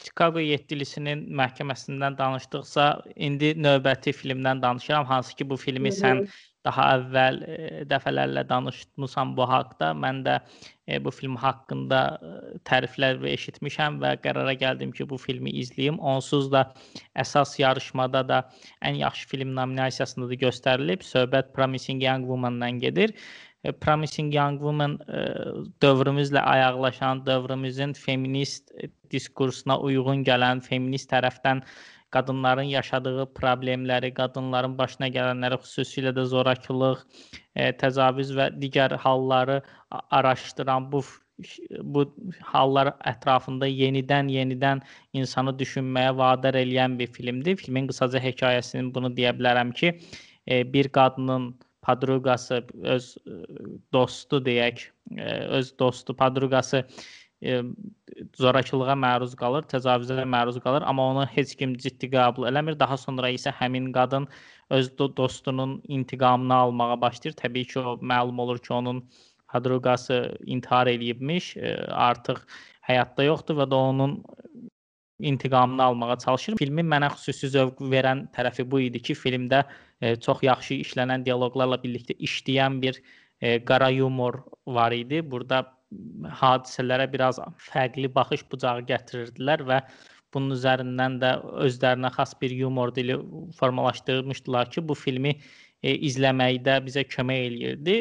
Chicago 0.00 0.40
yeddilisinin 0.42 1.26
məhkəməsindən 1.38 2.16
danışdıqsa, 2.18 2.86
indi 3.16 3.52
növbəti 3.60 4.14
filmdən 4.16 4.62
danışıram, 4.62 5.04
hansı 5.04 5.36
ki 5.36 5.50
bu 5.50 5.56
filmi 5.56 5.90
Hı 5.90 5.94
-hı. 5.94 6.28
Daha 6.66 6.86
əvvəl 6.96 7.40
e, 7.46 7.56
dəfələrlə 7.90 8.44
danışmısan 8.48 9.34
bu 9.36 9.46
haqqda. 9.48 9.90
Mən 9.96 10.22
də 10.26 10.36
e, 10.86 10.98
bu 11.04 11.12
film 11.14 11.36
haqqında 11.40 12.00
e, 12.12 12.32
təriflər 12.68 13.20
və 13.22 13.34
eşitmişəm 13.36 14.00
və 14.02 14.14
qərara 14.24 14.54
gəldim 14.60 14.92
ki, 14.96 15.08
bu 15.10 15.18
filmi 15.20 15.52
izləyim. 15.62 16.00
Onsuz 16.14 16.50
da 16.52 16.66
əsas 17.24 17.56
yarışmada 17.60 18.24
da 18.28 18.40
ən 18.84 19.00
yaxşı 19.00 19.28
film 19.34 19.54
nominasiyasında 19.58 20.30
da 20.32 20.40
göstərilib. 20.46 21.06
Söhbət 21.06 21.54
Promising 21.56 22.02
Young 22.04 22.28
Woman-dan 22.28 22.82
gedir. 22.82 23.14
Promising 23.84 24.32
Young 24.32 24.56
Woman 24.64 24.94
dövrümüzlə 25.84 26.40
ayaqlaşan, 26.48 27.26
dövrümüzün 27.26 27.92
feminist 27.92 28.72
diskursuna 29.12 29.76
uyğun 29.84 30.22
gələn, 30.24 30.62
feminist 30.64 31.10
tərəfdən 31.12 31.60
qadınların 32.14 32.68
yaşadığı 32.74 33.26
problemləri, 33.38 34.12
qadınların 34.14 34.76
başına 34.78 35.08
gələnləri, 35.14 35.60
xüsusilə 35.64 36.12
də 36.16 36.24
zorakılıq, 36.32 37.02
e, 37.54 37.70
təcavüz 37.82 38.34
və 38.38 38.50
digər 38.62 38.96
halları 39.06 39.60
araşdıran 40.10 40.92
bu 40.92 41.04
bu 41.80 42.02
hallar 42.44 42.90
ətrafında 43.08 43.64
yenidən-yenidən 43.68 44.82
insanı 45.16 45.54
düşünməyə 45.62 46.10
vadar 46.16 46.58
eləyən 46.60 46.98
bir 46.98 47.08
filmdir. 47.14 47.56
Filmin 47.56 47.88
qısaca 47.88 48.20
hekayəsini 48.20 48.94
bunu 48.94 49.08
deyə 49.16 49.32
bilərəm 49.38 49.72
ki, 49.72 49.94
e, 50.46 50.72
bir 50.72 50.88
qadının 50.88 51.54
padruqası, 51.82 52.60
öz 52.82 53.16
e, 53.26 53.40
dostu 53.92 54.42
deyək, 54.44 54.84
öz 55.60 55.78
dostu, 55.78 56.16
padruqası 56.16 56.84
e, 57.42 57.62
zorakılığa 58.36 58.96
məruz 59.04 59.34
qalır, 59.38 59.66
təcavüzə 59.70 60.24
məruz 60.28 60.60
qalır, 60.64 60.84
amma 60.86 61.08
onu 61.12 61.26
heç 61.34 61.54
kim 61.60 61.74
ciddi 61.84 62.10
qəbul 62.12 62.48
eləmir. 62.50 62.78
Daha 62.80 62.96
sonra 63.00 63.30
isə 63.32 63.52
həmin 63.60 63.90
qadın 63.96 64.28
öz 64.70 64.90
dostunun 64.98 65.80
intiqamını 65.88 66.54
almağa 66.54 67.00
başlayır. 67.00 67.36
Təbii 67.36 67.66
ki, 67.72 67.78
o 67.78 67.98
məlum 68.12 68.40
olur 68.40 68.58
ki, 68.58 68.72
onun 68.72 69.04
padruqası 69.48 70.38
intihar 70.46 70.86
eləyibmiş, 70.86 71.56
e, 71.56 71.76
artıq 72.08 72.44
həyatda 72.88 73.26
yoxdur 73.26 73.58
və 73.62 73.66
də 73.70 73.80
onun 73.90 74.20
intiqamını 75.20 75.82
almağa 75.82 76.16
çalışır. 76.24 76.56
Filmin 76.58 76.88
mənə 76.88 77.10
xüsusi 77.14 77.50
zövq 77.56 77.82
verən 77.92 78.26
tərəfi 78.36 78.64
bu 78.70 78.80
idi 78.86 79.02
ki, 79.02 79.16
filmdə 79.18 79.64
e, 80.00 80.14
çox 80.16 80.44
yaxşı 80.46 80.80
işlənən 80.84 81.26
dialoqlarla 81.26 81.80
birlikdə 81.82 82.16
işləyən 82.28 82.80
bir 82.82 83.02
e, 83.40 83.58
qara 83.64 83.90
yumor 83.90 84.42
var 84.66 84.92
idi. 84.92 85.20
Burada 85.30 85.64
hadisələrə 86.40 87.06
biraz 87.12 87.40
fərqli 87.70 88.10
baxış 88.14 88.44
bucağı 88.52 88.84
gətirirdilər 88.90 89.64
və 89.66 89.80
bunun 90.34 90.54
üzərindən 90.54 91.18
də 91.22 91.32
özlərinə 91.66 92.12
xas 92.14 92.36
bir 92.42 92.54
yumor 92.54 92.94
dili 92.94 93.16
formalaşdırmışdılar 93.58 94.70
ki, 94.70 94.84
bu 94.88 94.94
filmi 94.94 95.34
e, 95.82 95.94
izləməkdə 95.94 96.78
bizə 96.86 97.04
kömək 97.08 97.46
eləyirdi. 97.48 97.96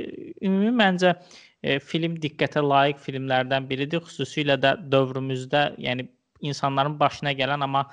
Ümumi 0.46 0.76
məncə 0.84 1.16
e, 1.16 1.80
film 1.80 2.20
diqqətə 2.22 2.62
layiq 2.66 3.02
filmlərdən 3.06 3.66
biridir, 3.70 4.06
xüsusilə 4.06 4.60
də 4.62 4.76
dövrümüzdə, 4.92 5.66
yəni 5.82 6.06
insanların 6.46 7.00
başına 7.00 7.34
gələn 7.34 7.66
amma 7.66 7.88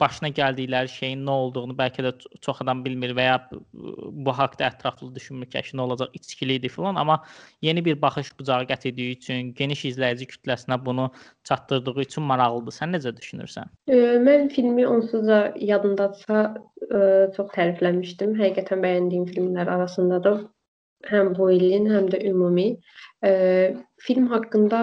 başına 0.00 0.28
gəldikləri 0.34 0.90
şeyin 0.90 1.22
nə 1.26 1.34
olduğunu 1.42 1.76
bəlkə 1.78 2.04
də 2.06 2.12
çox 2.42 2.62
adam 2.64 2.82
bilmir 2.84 3.12
və 3.16 3.26
ya 3.26 3.36
bu 3.52 4.34
haqqda 4.34 4.66
ətraflı 4.68 5.12
düşünmür 5.14 5.50
ki, 5.50 5.62
nə 5.78 5.84
olacaq, 5.86 6.10
içkili 6.18 6.58
idi 6.60 6.68
filan, 6.68 6.98
amma 7.02 7.22
yeni 7.62 7.84
bir 7.84 8.00
baxış 8.02 8.32
bucağı 8.38 8.66
gətirdiyi 8.72 9.16
üçün, 9.16 9.52
geniş 9.54 9.84
izləyici 9.92 10.28
kütləsinə 10.32 10.78
bunu 10.86 11.10
çatdırdığı 11.44 12.00
üçün 12.06 12.26
maraqlıdır. 12.32 12.76
Sən 12.80 12.94
necə 12.96 13.14
düşünürsən? 13.16 13.72
E, 13.88 13.96
mən 14.26 14.48
filmi 14.54 14.86
onsuz 14.88 15.26
da 15.28 15.40
yadımdadsa 15.60 16.44
e, 16.90 17.00
çox 17.36 17.52
tərifləmişdim. 17.54 18.36
Həqiqətən 18.40 18.82
bəyəndiyim 18.84 19.26
filmlər 19.32 19.70
arasındadır. 19.78 20.46
Həm 21.06 21.34
bu 21.38 21.50
ilin, 21.54 21.86
həm 21.92 22.10
də 22.10 22.22
ümumi. 22.30 22.72
E, 23.24 23.76
film 24.02 24.26
haqqında 24.32 24.82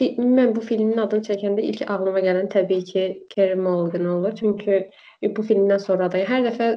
Mən 0.00 0.52
bu 0.56 0.60
filmin 0.60 0.98
adını 1.00 1.24
çəkəndə 1.24 1.62
ilk 1.64 1.86
ağlıma 1.90 2.20
gələn 2.24 2.50
təbii 2.52 2.84
ki, 2.84 3.04
Kerry 3.32 3.56
Mulligan 3.56 4.04
olur. 4.12 4.34
Çünki 4.36 4.90
bu 5.36 5.44
filmdən 5.50 5.80
sonra 5.80 6.10
da 6.12 6.20
hər 6.30 6.44
dəfə 6.50 6.68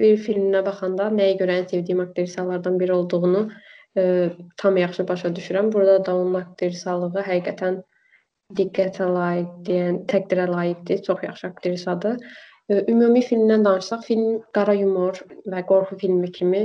bir 0.00 0.16
filminə 0.24 0.64
baxanda 0.66 1.06
nəyə 1.14 1.36
görə 1.38 1.60
ən 1.62 1.68
sevdiyim 1.70 2.00
aktrisalardan 2.02 2.80
biri 2.80 2.92
olduğunu 2.92 3.44
e, 3.98 4.30
tam 4.56 4.76
yaxşı 4.76 5.08
başa 5.08 5.28
düşürəm. 5.28 5.72
Burada 5.72 6.04
da 6.06 6.16
onun 6.16 6.34
aktrisalığı 6.40 7.24
həqiqətən 7.30 7.78
diqqətə 8.58 9.08
layiqdir, 9.14 9.74
yəni 9.78 10.04
təqdirə 10.10 10.48
layiqdir. 10.50 11.02
Çox 11.06 11.22
yaxşı 11.22 11.46
aktrisadır. 11.46 12.18
E, 12.68 12.84
ümumi 12.90 13.22
filmdən 13.30 13.64
danışsaq, 13.64 14.04
film 14.10 14.42
qara 14.54 14.74
yumor 14.74 15.22
və 15.46 15.64
qorxu 15.70 16.00
filmi 16.02 16.32
kimi 16.32 16.64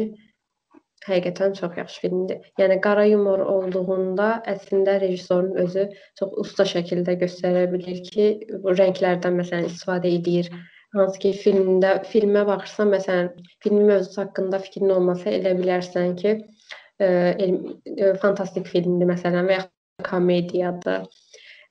Həqiqətən 1.04 1.56
çox 1.58 1.74
yaxşı 1.78 2.02
filmdir. 2.06 2.46
Yəni 2.60 2.78
qara 2.84 3.04
yumor 3.10 3.42
olduğunda 3.54 4.28
əslində 4.54 4.96
rejissorun 5.02 5.58
özü 5.64 5.88
çox 6.20 6.38
usta 6.44 6.66
şəkildə 6.70 7.18
göstərə 7.24 7.66
bilir 7.74 8.00
ki, 8.08 8.28
bu 8.64 8.76
rənglərdən 8.78 9.36
məsələn 9.42 9.68
istifadə 9.72 10.12
edir. 10.20 10.52
Hansı 10.96 11.20
ki, 11.20 11.34
filmdə 11.42 11.96
filmə 12.08 12.46
baxırsan, 12.48 12.92
məsələn, 12.94 13.32
filmin 13.66 13.90
mövzusu 13.90 14.22
haqqında 14.22 14.62
fikrin 14.64 14.94
olmasa 14.96 15.32
elə 15.34 15.56
bilərsən 15.58 16.16
ki, 16.22 16.36
ə, 17.02 17.08
elm, 17.34 17.60
ə, 17.98 18.14
fantastik 18.22 18.70
filmdir 18.70 19.10
məsələn 19.10 19.50
və 19.50 19.60
ya 19.60 19.68
komediyadır 20.08 21.08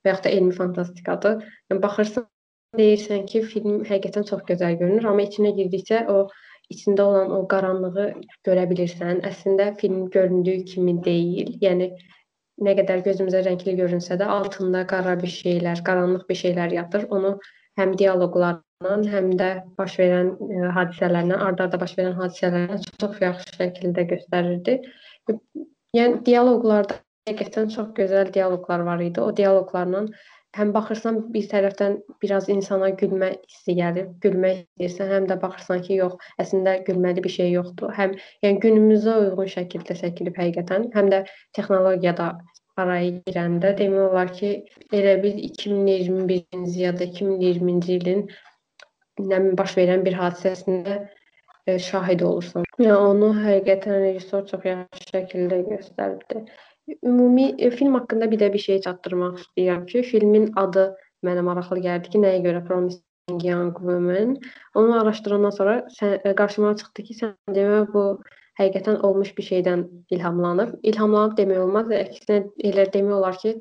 və 0.02 0.10
ya 0.10 0.18
da 0.24 0.30
elmi 0.30 0.52
fantastikadır. 0.56 1.42
Yəni 1.70 1.82
baxırsan 1.84 2.26
deyirsən 2.78 3.26
ki, 3.30 3.44
film 3.52 3.82
həqiqətən 3.88 4.26
çox 4.28 4.42
gözəl 4.48 4.78
görünür, 4.80 5.06
amma 5.08 5.24
içinə 5.28 5.54
girdikcə 5.56 6.04
o 6.10 6.24
içində 6.74 7.04
olan 7.04 7.32
o 7.36 7.42
qaranlığı 7.52 8.08
görə 8.46 8.66
bilirsən. 8.70 9.22
Əslində 9.28 9.72
film 9.80 10.06
göründüyü 10.14 10.64
kimi 10.72 10.96
deyil. 11.04 11.54
Yəni 11.62 11.90
nə 12.66 12.74
qədər 12.78 13.02
gözümüzə 13.06 13.42
rəngli 13.46 13.76
görünsə 13.80 14.18
də 14.20 14.28
altında 14.36 14.86
qara 14.90 15.16
bir 15.20 15.32
şeylər, 15.34 15.84
qaranlıq 15.86 16.28
bir 16.28 16.40
şeylər 16.42 16.74
yatır. 16.78 17.06
Onu 17.16 17.36
həm 17.80 17.94
dialoqlarla, 18.00 18.96
həm 19.14 19.30
də 19.40 19.52
baş 19.78 19.96
verən 20.00 20.34
e, 20.48 20.66
hadisələrlə, 20.76 21.38
ard-arda 21.46 21.80
baş 21.80 21.96
verən 22.00 22.18
hadisələrlə 22.18 22.80
çox 23.00 23.22
yaxşı 23.22 23.56
şəkildə 23.60 24.04
göstərirdi. 24.12 24.78
Yəni 25.96 26.20
dialoqlarda 26.26 27.00
həqiqətən 27.28 27.72
çox 27.74 27.92
gözəl 27.96 28.32
dialoqlar 28.34 28.84
var 28.88 29.02
idi. 29.04 29.20
O 29.20 29.30
dialoqlarla 29.36 30.06
həm 30.56 30.72
baxırsan 30.74 31.18
bir 31.34 31.46
tərəfdən 31.50 31.94
biraz 32.22 32.48
insana 32.52 32.90
gülmə 33.02 33.30
hissi 33.48 33.76
gəlir, 33.78 34.08
gülmək 34.24 34.58
istəyirsən, 34.62 35.12
həm 35.16 35.28
də 35.30 35.38
baxırsan 35.44 35.84
ki, 35.86 35.98
yox, 36.02 36.30
əslində 36.44 36.74
gülməli 36.88 37.24
bir 37.24 37.34
şey 37.36 37.52
yoxdur. 37.56 37.92
Həm 37.96 38.16
yəni 38.44 38.60
günümüzə 38.64 39.16
uyğun 39.22 39.52
şəkildə 39.54 39.96
çəkilib 40.02 40.40
həqiqətən, 40.42 40.90
həm 40.96 41.08
də 41.14 41.22
texnologiyada 41.56 42.32
araya 42.82 43.10
girəndə 43.28 43.72
demək 43.78 44.04
olar 44.10 44.32
ki, 44.36 44.52
elə 44.98 45.16
bil 45.24 45.40
2021-ci 45.48 46.84
ya 46.84 46.92
da 46.98 47.08
2020-ci 47.08 47.98
ilin 48.00 48.26
nə 49.32 49.40
baş 49.58 49.76
verən 49.80 50.04
bir 50.04 50.16
hadisəsində 50.20 50.98
e, 51.66 51.78
şahid 51.78 52.24
olursan. 52.28 52.68
Yəni 52.80 52.96
onu 52.96 53.32
həqiqətən 53.40 54.04
rejissor 54.06 54.44
çox 54.52 54.68
yaxşı 54.68 55.08
şəkildə 55.14 55.62
göstəribdi. 55.68 56.44
Ümumi 57.04 57.54
e, 57.58 57.70
film 57.70 57.94
haqqında 57.94 58.30
bir 58.30 58.38
də 58.40 58.52
bir 58.52 58.58
şey 58.58 58.80
çatdırmaq 58.80 59.38
istəyirəm 59.40 59.82
ki, 59.90 60.02
filmin 60.02 60.48
adı 60.62 60.86
mənə 61.26 61.42
maraqlı 61.46 61.78
gəldi 61.84 62.10
ki, 62.14 62.20
nəyə 62.24 62.40
görə 62.46 62.62
Promising 62.66 63.44
Young 63.46 63.76
Women. 63.88 64.36
Onu 64.74 64.96
araşdırandan 65.00 65.54
sonra 65.58 65.74
sən, 65.98 66.16
e, 66.24 66.34
qarşıma 66.40 66.72
çıxdı 66.80 67.04
ki, 67.08 67.14
sən 67.20 67.34
demə 67.58 67.84
bu 67.92 68.06
həqiqətən 68.60 68.98
olmuş 69.06 69.30
bir 69.38 69.46
şeydən 69.50 69.84
ilhamlanıb. 70.16 70.74
İlhamlanıb 70.92 71.36
demək 71.38 71.60
olmaz, 71.66 71.92
əksinə 71.98 72.40
elə 72.70 72.86
demək 72.96 73.18
olar 73.18 73.38
ki, 73.44 73.52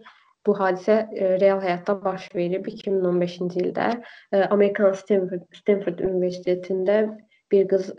bu 0.48 0.56
hadisə 0.58 0.96
e, 1.14 1.36
real 1.44 1.62
həyatda 1.62 1.96
baş 2.06 2.30
verib 2.36 2.66
2015-ci 2.74 3.68
ildə 3.68 3.92
Amerikan 4.50 4.98
Stanford, 4.98 5.46
Stanford 5.60 6.02
Universitetində 6.08 7.04
bir 7.54 7.70
qız 7.70 7.94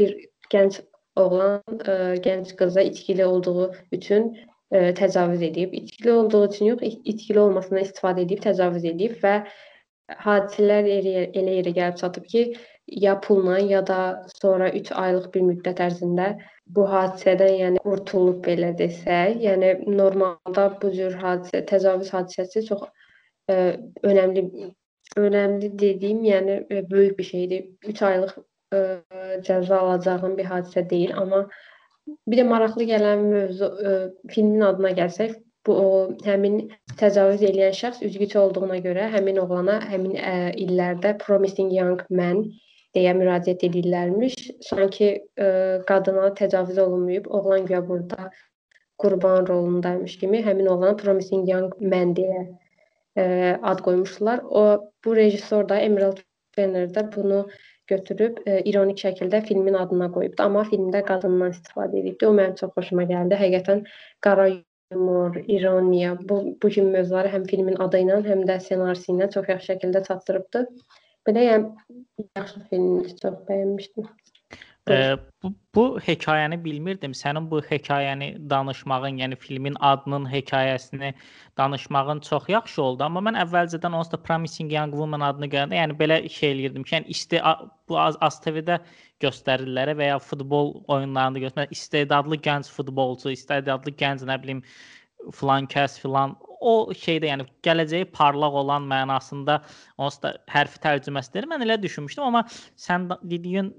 bir 0.00 0.16
gənc 0.50 0.80
oğlan 1.16 1.78
gənc 2.26 2.56
qıza 2.58 2.82
içkili 2.90 3.24
olduğu 3.24 3.70
üçün 3.92 4.32
e, 4.74 4.94
təcavüz 5.00 5.42
edib. 5.42 5.72
İçkili 5.72 6.12
olduğu 6.12 6.48
üçün 6.48 6.66
yox, 6.72 6.82
içkili 7.04 7.40
olmasına 7.40 7.80
istifadə 7.86 8.24
edib 8.26 8.42
təcavüz 8.44 8.86
edib 8.90 9.16
və 9.22 9.34
hadisələr 10.26 10.88
elə, 10.98 11.26
elə 11.40 11.58
yerə 11.58 11.74
gəlib 11.78 12.00
çatıb 12.00 12.26
ki, 12.32 12.44
ya 13.04 13.20
pulla 13.20 13.58
ya 13.58 13.86
da 13.86 14.26
sonra 14.42 14.70
3 14.70 14.92
aylıq 14.92 15.28
bir 15.34 15.44
müddət 15.50 15.80
ərzində 15.86 16.26
bu 16.76 16.84
hadisədən 16.90 17.54
yəni 17.60 17.82
qurtulub 17.84 18.42
belə 18.44 18.72
desək, 18.78 19.38
yəni 19.46 19.74
normalda 20.00 20.66
bu 20.82 20.90
cür 20.96 21.16
hadisə, 21.22 21.62
təcavüz 21.70 22.10
hadisəsi 22.16 22.64
çox 22.68 22.84
ə, 22.84 23.54
e, 23.54 23.56
önəmli 24.10 24.44
önəmli 25.20 25.70
dediyim, 25.78 26.24
yəni 26.24 26.58
e, 26.70 26.90
böyük 26.90 27.18
bir 27.18 27.24
şeydir. 27.30 27.64
3 27.94 28.02
aylıq 28.10 28.34
ə, 28.74 28.82
cəza 29.46 29.78
alacağın 29.78 30.36
bir 30.38 30.50
hadisə 30.52 30.84
deyil, 30.90 31.16
amma 31.22 31.44
Bir 32.06 32.40
də 32.40 32.44
maraqlı 32.48 32.84
gələn 32.88 33.22
mövzu 33.30 33.68
ə, 33.68 33.90
e, 33.90 34.30
filmin 34.32 34.64
adına 34.66 34.90
gəlsək, 34.98 35.34
bu 35.66 35.76
o 35.80 35.92
həmin 36.26 36.58
təcavüz 37.00 37.44
edən 37.48 37.72
şəxs 37.78 38.02
üzgüçü 38.04 38.38
olduğuna 38.42 38.80
görə 38.84 39.06
həmin 39.14 39.40
oğlana 39.40 39.78
həmin 39.92 40.18
ə, 40.18 40.32
e, 40.32 40.50
illərdə 40.66 41.14
promising 41.22 41.72
young 41.72 42.02
man 42.10 42.42
deyə 42.96 43.14
müraciət 43.16 43.64
edirlərmiş. 43.70 44.36
Sanki 44.68 45.08
ə, 45.14 45.46
e, 45.46 45.48
qadına 45.88 46.28
təcavüz 46.40 46.82
olunmayıb, 46.84 47.30
oğlan 47.38 47.64
güya 47.70 47.80
burada 47.88 48.28
qurban 49.00 49.48
rolundaymış 49.48 50.18
kimi 50.20 50.44
həmin 50.44 50.68
oğlana 50.74 50.96
promising 51.00 51.48
young 51.48 51.72
man 51.80 52.12
deyə 52.20 52.44
ə, 53.16 53.24
ad 53.62 53.80
qoymuşlar. 53.86 54.44
O 54.44 54.92
bu 55.04 55.16
rejissor 55.16 55.68
da 55.68 55.80
Emerald 55.80 56.20
Fenner 56.54 56.92
də 56.92 57.08
bunu 57.16 57.46
götürüb 57.90 58.38
e, 58.46 58.60
ironik 58.70 59.00
şəkildə 59.02 59.40
filmin 59.48 59.76
adına 59.80 60.10
qoyubdu, 60.14 60.42
amma 60.44 60.64
filmdə 60.70 61.02
qadından 61.10 61.54
istifadə 61.56 62.00
edibdi. 62.00 62.28
O 62.28 62.32
mənim 62.38 62.56
çox 62.60 62.72
xoşuma 62.78 63.06
gəldi. 63.10 63.38
Həqiqətən 63.40 63.84
qara 64.26 64.48
yumor, 64.50 65.38
ironiya, 65.56 66.16
bu 66.28 66.40
bu 66.62 66.72
kimi 66.76 66.90
mövzuları 66.98 67.32
həm 67.36 67.48
filmin 67.50 67.80
adı 67.86 68.02
ilə, 68.04 68.20
həm 68.28 68.44
də 68.50 68.58
ssenarisi 68.66 69.12
ilə 69.14 69.30
çox 69.36 69.48
yaxşı 69.54 69.72
şəkildə 69.72 70.04
çatdırıbdı. 70.08 70.66
Belə 71.28 71.46
yəni 71.48 71.96
yaxşı 72.36 72.66
filmdir, 72.70 73.16
çox 73.22 73.40
bəyənmişdim. 73.48 74.08
Ə, 74.84 75.16
bu, 75.40 75.48
bu 75.74 75.82
hekayəni 76.04 76.58
bilmirdim. 76.64 77.14
Sənin 77.16 77.46
bu 77.48 77.62
hekayəni 77.64 78.26
danışmağın, 78.50 79.20
yəni 79.22 79.38
filmin 79.40 79.78
adının 79.80 80.26
hekayəsini 80.28 81.14
danışmağın 81.58 82.20
çox 82.26 82.48
yaxşı 82.52 82.82
oldu. 82.82 83.06
Amma 83.06 83.22
mən 83.24 83.38
əvvəlcədən 83.46 83.96
onsuz 83.96 84.12
da 84.12 84.20
Promising 84.26 84.72
Young 84.72 84.92
Woman 84.92 85.24
adını 85.24 85.48
görəndə, 85.54 85.78
yəni 85.80 85.96
belə 86.00 86.18
şey 86.28 86.52
eləyirdim 86.56 86.84
ki, 86.84 86.96
yəni 86.96 87.16
isti 87.16 87.40
bu 87.88 87.98
az, 88.00 88.18
az 88.20 88.36
TV-də 88.44 88.78
göstərirlər 89.24 89.94
və 89.96 90.10
ya 90.12 90.18
futbol 90.20 90.74
oyunlarında 90.84 91.46
göstərirlər. 91.46 91.72
İstedadlı 91.78 92.40
gənc 92.44 92.68
futbolçu, 92.76 93.32
istedadlı 93.32 93.96
gənc 94.04 94.28
nə 94.28 94.36
bilim 94.42 94.60
filan 95.32 95.64
kəs 95.64 95.96
filan 96.02 96.36
o 96.64 96.74
şeydə 96.96 97.28
yəni 97.30 97.46
gələcəyi 97.66 98.08
parlaq 98.16 98.56
olan 98.62 98.86
mənasında 98.90 99.58
onsuz 99.98 100.22
da 100.24 100.32
hərfi 100.50 100.80
tərcüməsidir. 100.84 101.48
Mən 101.50 101.64
elə 101.66 101.76
düşünmüşdüm, 101.82 102.24
amma 102.28 102.44
sən 102.80 103.08
dediyin 103.30 103.70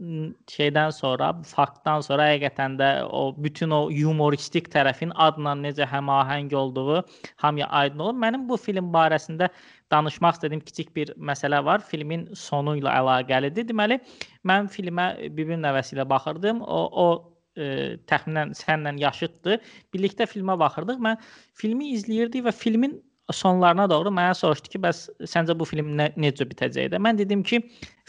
şeydən 0.52 0.93
sonra, 0.95 1.32
bu 1.39 1.48
faktdan 1.50 2.06
sonra 2.06 2.30
həqiqətən 2.32 2.78
də 2.82 2.89
o 3.10 3.28
bütün 3.38 3.74
o 3.76 3.82
yumoristik 3.93 4.69
tərəfin 4.74 5.13
adla 5.28 5.56
necə 5.60 5.88
həmahəng 5.89 6.54
olduğu 6.56 7.02
hamıya 7.43 7.67
aydın 7.82 8.06
olur. 8.08 8.19
Mənim 8.26 8.48
bu 8.50 8.58
film 8.62 8.91
barəsində 8.93 9.50
danışmaq 9.91 10.39
istədiyim 10.39 10.63
kiçik 10.65 10.95
bir 10.95 11.13
məsələ 11.17 11.62
var. 11.65 11.84
Filmin 11.86 12.28
sonu 12.34 12.78
ilə 12.80 12.93
əlaqəlidir. 13.02 13.67
Deməli, 13.69 14.00
mən 14.48 14.69
filmə 14.71 15.12
bibim 15.38 15.62
nəvəsi 15.62 15.98
ilə 15.98 16.08
baxırdım. 16.10 16.62
O 16.62 16.82
o 17.06 17.35
e, 17.58 17.98
təxminən 18.10 18.54
sənlə 18.58 18.96
yaşıddır. 19.02 19.60
Birlikdə 19.96 20.28
filmə 20.30 20.58
baxırdıq. 20.60 21.02
Mən 21.02 21.22
filmi 21.58 21.91
izləyirdik 21.96 22.46
və 22.48 22.54
filmin 22.56 23.00
sonlarına 23.34 23.89
doğru 23.89 24.12
mənə 24.13 24.36
soruşdu 24.38 24.74
ki, 24.74 24.82
bəs 24.86 25.06
səncə 25.32 25.56
bu 25.58 25.65
film 25.65 25.96
nə, 25.98 26.12
necə 26.20 26.46
bitəcək 26.50 26.91
də? 26.94 27.02
Mən 27.02 27.18
dedim 27.22 27.41
ki, 27.44 27.62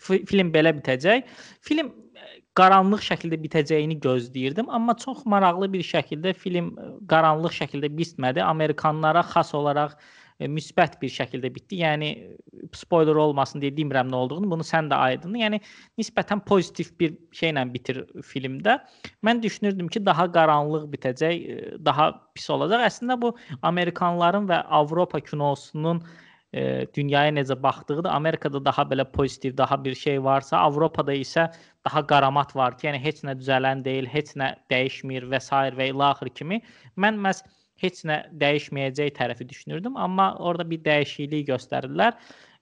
film 0.02 0.52
belə 0.52 0.74
bitəcək. 0.76 1.24
Film 1.64 1.88
e, 1.92 2.28
qaranlıq 2.58 3.04
şəkildə 3.06 3.40
bitəcəyini 3.46 3.98
gözləyirdim, 4.04 4.68
amma 4.68 4.96
çox 5.00 5.24
maraqlı 5.28 5.70
bir 5.72 5.86
şəkildə 5.86 6.34
film 6.36 6.74
e, 6.76 6.92
qaranlıq 7.08 7.56
şəkildə 7.62 7.92
bitmədi. 7.96 8.44
Amerikanlara 8.44 9.24
xas 9.32 9.54
olaraq 9.56 9.96
müsbət 10.40 10.98
bir 11.00 11.12
şəkildə 11.12 11.48
bitdi. 11.54 11.80
Yəni 11.80 12.10
spoiler 12.76 13.16
olmasın 13.20 13.62
deyə 13.62 13.72
demirəm 13.76 14.10
nə 14.12 14.18
olduğunu. 14.24 14.50
Bunu 14.50 14.66
sən 14.66 14.90
də 14.90 14.98
aydın. 15.08 15.38
Yəni 15.40 15.60
nisbətən 16.00 16.42
pozitiv 16.48 16.92
bir 17.00 17.16
şeylə 17.36 17.64
bitir 17.72 18.02
filmdə. 18.26 18.78
Mən 19.24 19.40
düşünürdüm 19.42 19.88
ki, 19.88 20.04
daha 20.06 20.28
qaranlıq 20.32 20.86
bitəcək, 20.92 21.48
daha 21.84 22.10
pis 22.36 22.50
olacaq. 22.52 22.84
Əslində 22.90 23.18
bu 23.20 23.32
Amerikanların 23.62 24.48
və 24.50 24.60
Avropa 24.80 25.22
kinosunun 25.24 26.02
e, 26.52 26.86
dünyaya 26.94 27.32
necə 27.32 27.56
baxdığıdır. 27.62 28.12
Amerikada 28.12 28.64
daha 28.64 28.84
belə 28.92 29.08
pozitiv, 29.12 29.56
daha 29.56 29.84
bir 29.84 29.94
şey 29.94 30.22
varsa, 30.24 30.58
Avropada 30.58 31.16
isə 31.16 31.48
daha 31.84 32.06
qaramat 32.06 32.56
var 32.56 32.76
ki, 32.78 32.90
yəni 32.90 33.00
heç 33.00 33.24
nə 33.24 33.38
düzələn 33.40 33.84
deyil, 33.84 34.08
heç 34.10 34.36
nə 34.36 34.54
dəyişmir 34.72 35.30
və 35.32 35.40
s. 35.40 35.52
və 35.78 35.92
ilaxır 35.94 36.28
kimi. 36.28 36.60
Mən 36.96 37.20
məs 37.24 37.42
heç 37.82 38.02
nə 38.08 38.22
dəyişməyəcək 38.40 39.14
tərəfi 39.18 39.48
düşünürdüm, 39.48 39.96
amma 39.96 40.34
orada 40.38 40.68
bir 40.70 40.82
dəyişiklik 40.84 41.48
göstərdilər. 41.50 42.16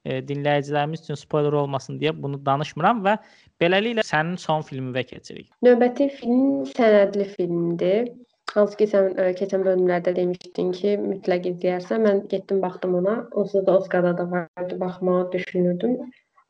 E, 0.05 0.18
dinləyicilərimiz 0.29 1.07
üçün 1.07 1.16
spoiler 1.16 1.55
olmasın 1.57 1.96
deyə 2.00 2.12
bunu 2.22 2.37
danışmıram 2.44 3.00
və 3.07 3.16
beləliklə 3.62 4.05
sənin 4.05 4.37
son 4.40 4.64
filminə 4.66 5.05
keçirik. 5.09 5.48
Növbəti 5.64 6.11
film 6.18 6.66
sənədli 6.74 7.29
filmdir. 7.37 8.12
Hansı 8.53 8.77
ki 8.79 8.87
sən 8.90 9.14
ə, 9.18 9.31
keçən 9.38 9.64
bölümlərdə 9.66 10.12
demişdin 10.18 10.74
ki, 10.77 10.92
mütləq 11.00 11.48
izləyərsən. 11.55 12.05
Mən 12.07 12.20
getdim 12.31 12.61
baxdım 12.62 12.98
ona. 13.00 13.16
Onsuz 13.33 13.64
da 13.66 13.79
Oscarda 13.79 14.12
da 14.18 14.29
vardı, 14.31 14.79
baxmağı 14.81 15.33
düşünürdüm. 15.33 15.96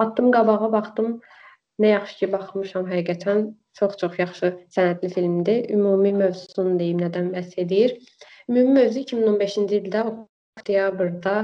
Atdım 0.03 0.33
qabağa, 0.35 0.73
baxdım. 0.73 1.21
Nə 1.81 1.95
yaxşı 1.95 2.19
ki 2.19 2.33
baxmışam 2.35 2.91
həqiqətən. 2.91 3.47
Çox-çox 3.79 4.19
yaxşı 4.19 4.51
sənədli 4.75 5.15
filmdir. 5.15 5.71
Ümumi 5.75 6.13
mövzusunu 6.19 6.75
deyim, 6.83 7.01
nədən 7.07 7.31
bəhs 7.35 7.55
edir. 7.63 7.97
Ümumi 8.49 8.75
mövzu 8.77 9.01
2015-ci 9.01 9.79
ildə 9.79 10.03
oktyabrda 10.09 11.37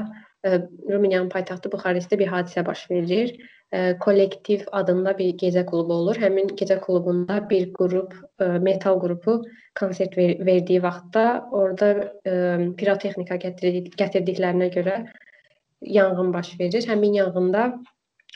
ə, 0.44 0.58
Rumıniyanın 0.90 1.30
paytaxtı 1.32 1.70
Buxarestdə 1.72 2.18
bir 2.20 2.28
hadisə 2.28 2.64
baş 2.66 2.82
verir 2.90 3.32
ə, 3.72 3.96
kollektiv 4.04 4.66
adında 4.76 5.14
bir 5.18 5.32
gecə 5.40 5.64
klubu 5.68 5.96
olur. 6.02 6.20
Həmin 6.20 6.52
gecə 6.60 6.76
klubunda 6.84 7.38
bir 7.52 7.70
qrup, 7.76 8.12
ə, 8.42 8.50
metal 8.66 9.00
qrupu 9.00 9.38
konsert 9.80 10.16
ver 10.18 10.34
verdiyi 10.46 10.82
vaxtda 10.84 11.24
orada 11.56 11.90
pirotexnika 12.76 13.38
gətirdik 13.46 13.94
gətirdiklərinə 13.96 14.68
görə 14.74 14.98
yanğın 15.80 16.34
baş 16.34 16.52
verir. 16.60 16.84
Həmin 16.90 17.16
yanğında 17.20 17.70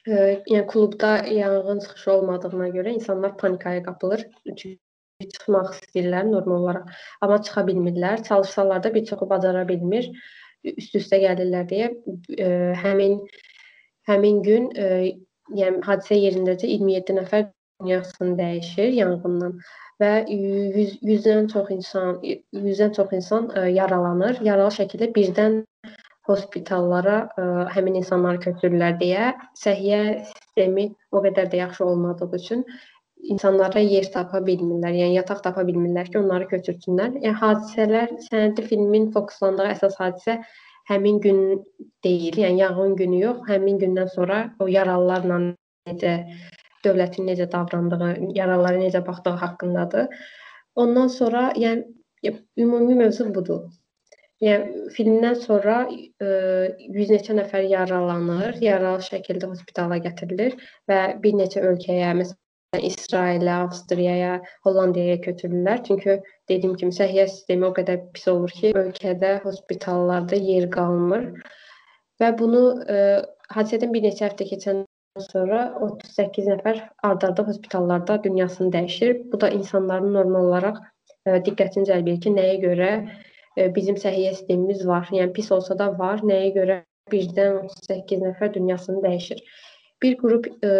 yəni 0.06 0.66
klubda 0.70 1.16
yanğın 1.32 1.84
çıxışı 1.84 2.12
olmadığına 2.12 2.68
görə 2.68 2.96
insanlar 2.96 3.36
panikaya 3.36 3.82
qapılır. 3.82 4.26
Çünki 4.56 4.78
çıxmaq 5.22 5.68
istəyirlər 5.74 6.26
normal 6.30 6.62
olaraq, 6.62 6.94
amma 7.22 7.38
çıxa 7.46 7.62
bilmirlər. 7.68 8.22
Çalışsalar 8.28 8.82
da 8.84 8.94
bir 8.94 9.04
çoxu 9.10 9.28
bacara 9.30 9.66
bilmir. 9.68 10.10
Üst-üstə 10.64 11.20
gəlirlər 11.22 11.68
deyə 11.70 11.90
ə, 11.92 12.48
həmin 12.82 13.18
həmin 14.08 14.42
gün 14.42 14.70
ə, 14.74 14.88
yəni 15.54 15.82
hadisə 15.86 16.18
yerindəcə 16.18 16.70
27 16.72 17.18
nəfər 17.20 17.46
dünyasını 17.82 18.38
dəyişir 18.38 18.94
yanğından 18.98 19.58
və 20.02 20.12
100 20.28 20.96
100-dən 21.02 21.50
çox 21.52 21.70
insan 21.70 22.16
100-dən 22.24 22.96
çox 22.96 23.12
insan 23.20 23.50
ə, 23.52 23.68
yaralanır. 23.76 24.40
Yaralı 24.42 24.74
şəkildə 24.80 25.12
birdən 25.14 25.62
hospitallara 26.24 27.18
ə, 27.36 27.46
həmin 27.76 28.00
insanları 28.00 28.40
köçürürlər 28.48 28.96
deyə 28.98 29.34
səhiyyə 29.60 30.24
sistemi 30.32 30.88
o 31.12 31.20
qədər 31.22 31.52
də 31.52 31.60
yaxşı 31.60 31.84
olmadığı 31.84 32.30
üçün 32.40 32.64
insanlara 33.32 33.80
yer 33.80 34.06
tapa 34.12 34.40
bilmirlər. 34.44 34.94
Yəni 34.98 35.18
yataq 35.18 35.42
tapa 35.46 35.64
bilmirlər 35.66 36.10
ki, 36.10 36.18
onları 36.20 36.48
köçürsünlər. 36.52 37.18
Yəni 37.22 37.36
hadisələr 37.40 38.14
sənədli 38.26 38.66
filmin 38.68 39.10
fokuslandığı 39.14 39.68
əsas 39.72 39.98
hadisə 40.00 40.38
həmin 40.90 41.20
gün 41.24 41.38
deyil, 42.04 42.36
yəni 42.44 42.60
yanğın 42.64 42.96
günü 43.00 43.20
yox, 43.22 43.44
həmin 43.48 43.80
gündən 43.80 44.10
sonra 44.12 44.40
o 44.60 44.68
yaralılarla 44.68 45.40
necə 45.88 46.16
dövlətin 46.84 47.30
necə 47.30 47.48
davrandığı, 47.52 48.10
yaralılara 48.36 48.82
necə 48.82 49.00
baxdığı 49.06 49.38
haqqındadır. 49.44 50.26
Ondan 50.76 51.08
sonra, 51.08 51.46
yəni 51.56 52.36
ümumi 52.60 52.98
mövzu 53.00 53.30
budur. 53.34 53.64
Yəni 54.44 54.90
filmdən 54.92 55.36
sonra 55.40 55.84
ə, 55.88 56.30
yüz 56.92 57.12
neçə 57.14 57.36
nəfər 57.38 57.64
yaralanır, 57.70 58.58
yaralı 58.60 59.04
şəkildə 59.06 59.48
hospitala 59.48 60.00
gətirilir 60.04 60.56
və 60.90 60.98
bir 61.22 61.38
neçə 61.38 61.62
ölkəyə, 61.64 62.10
məsələn 62.18 62.43
İsrailə, 62.88 63.58
Avstriyaya, 63.66 64.38
Hollandiyaya 64.66 65.20
köçürürlər. 65.26 65.82
Çünki 65.86 66.16
dediyim 66.48 66.74
kimi 66.80 66.94
səhiyyə 66.96 67.26
sistemi 67.30 67.68
o 67.68 67.72
qədər 67.76 68.00
pis 68.16 68.28
olur 68.32 68.54
ki, 68.60 68.72
ölkədə 68.80 69.36
hospitallarda 69.44 70.38
yer 70.48 70.70
qalmır. 70.74 71.28
Və 72.22 72.30
bunu 72.38 72.62
e, 72.88 72.98
hadisədən 73.56 73.92
bir 73.94 74.04
neçə 74.06 74.28
həftə 74.28 74.46
keçəndən 74.52 75.28
sonra 75.30 75.66
38 75.86 76.50
nəfər 76.52 76.80
ard-arda 77.10 77.46
hospitallarda 77.48 78.18
dünyasını 78.24 78.72
dəyişir. 78.72 79.14
Bu 79.32 79.40
da 79.40 79.50
insanların 79.58 80.14
normal 80.14 80.50
olaraq 80.50 80.80
e, 81.26 81.38
diqqətini 81.48 81.90
cəlb 81.90 82.10
edir 82.10 82.20
ki, 82.26 82.34
nəyə 82.38 82.56
görə 82.64 82.90
e, 83.00 83.68
bizim 83.74 83.98
səhiyyə 84.06 84.34
sistemimiz 84.38 84.86
var. 84.86 85.08
Yəni 85.12 85.32
pis 85.36 85.52
olsa 85.52 85.78
da 85.78 85.90
var. 85.98 86.22
Nəyə 86.32 86.54
görə 86.58 86.80
birdən 87.12 87.60
38 87.66 88.24
nəfər 88.28 88.54
dünyasını 88.54 89.02
dəyişir. 89.04 89.42
Bir 90.02 90.16
qrup 90.20 90.48
ə, 90.64 90.72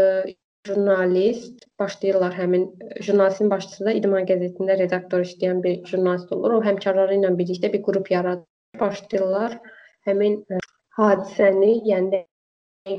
jurnalist 0.66 1.64
başlayırlar 1.78 2.34
həmin 2.34 2.66
jurnalistin 3.00 3.50
başçısı 3.50 3.84
da 3.84 3.92
İdman 3.92 4.26
qəzetində 4.28 4.78
redaktor 4.78 5.24
işləyən 5.26 5.62
bir 5.62 5.80
jurnalist 5.90 6.32
olur. 6.32 6.58
O 6.58 6.60
həmkarları 6.64 7.18
ilə 7.18 7.32
birlikdə 7.38 7.72
bir 7.72 7.82
qrup 7.88 8.10
yaradır. 8.10 8.46
Başlayırlar 8.80 9.58
həmin 10.08 10.40
ə, 10.50 10.60
hadisəni, 10.98 11.74
yəni 11.90 12.24